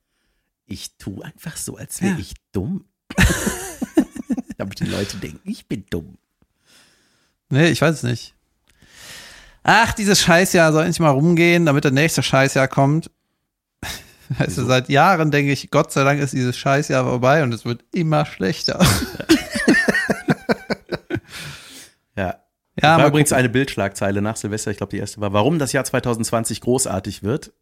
[0.67, 2.19] Ich tue einfach so, als wäre Ja.
[2.19, 2.85] ich dumm.
[4.57, 6.17] Damit die Leute denken, ich bin dumm.
[7.51, 8.35] Nee, ich weiß es nicht.
[9.63, 13.11] Ach, dieses Scheißjahr soll endlich mal rumgehen, damit der nächste Scheißjahr kommt.
[14.39, 17.65] Weißt du, seit Jahren denke ich, Gott sei Dank ist dieses Scheißjahr vorbei und es
[17.65, 18.85] wird immer schlechter.
[22.17, 22.41] Ja.
[22.81, 23.39] Ja, war übrigens gucken.
[23.41, 27.53] eine Bildschlagzeile nach Silvester, ich glaube die erste war, warum das Jahr 2020 großartig wird.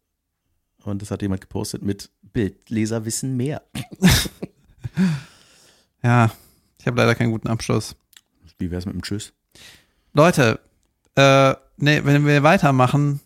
[0.83, 3.61] Und das hat jemand gepostet mit Bildleser wissen mehr.
[6.03, 6.31] Ja,
[6.79, 7.95] ich habe leider keinen guten Abschluss.
[8.57, 9.33] Wie wär's mit dem Tschüss?
[10.13, 10.59] Leute,
[11.15, 13.19] äh, nee, wenn wir weitermachen,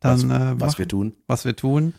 [0.00, 1.16] dann was, äh, was machen- wir tun.
[1.26, 1.94] was wir tun,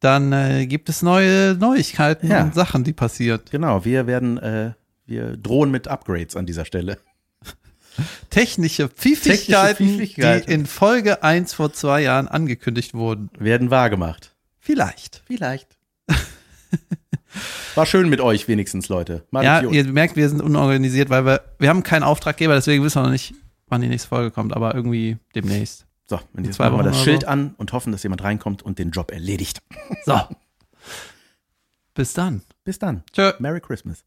[0.00, 2.42] dann äh, gibt es neue Neuigkeiten Ja.
[2.42, 3.50] und Sachen, die passiert.
[3.50, 4.72] Genau, wir werden, äh,
[5.06, 6.98] wir drohen mit Upgrades an dieser Stelle.
[8.30, 10.46] Technische Pfiffigkeiten, Technische Pfiffigkeiten.
[10.48, 13.30] die in Folge 1 vor zwei Jahren angekündigt wurden.
[13.38, 14.31] Werden wahrgemacht.
[14.62, 15.24] Vielleicht.
[15.26, 15.76] Vielleicht.
[17.74, 19.26] War schön mit euch wenigstens, Leute.
[19.32, 23.00] Mal Ja, ihr merkt, wir sind unorganisiert, weil wir, wir haben keinen Auftraggeber, deswegen wissen
[23.00, 23.34] wir noch nicht,
[23.66, 25.86] wann die nächste Folge kommt, aber irgendwie demnächst.
[26.06, 28.62] so, und jetzt zwei machen wir das Schild oder an und hoffen, dass jemand reinkommt
[28.62, 29.62] und den Job erledigt.
[30.04, 30.20] So.
[31.94, 32.42] Bis dann.
[32.62, 33.02] Bis dann.
[33.12, 33.32] Tschö.
[33.40, 34.04] Merry Christmas.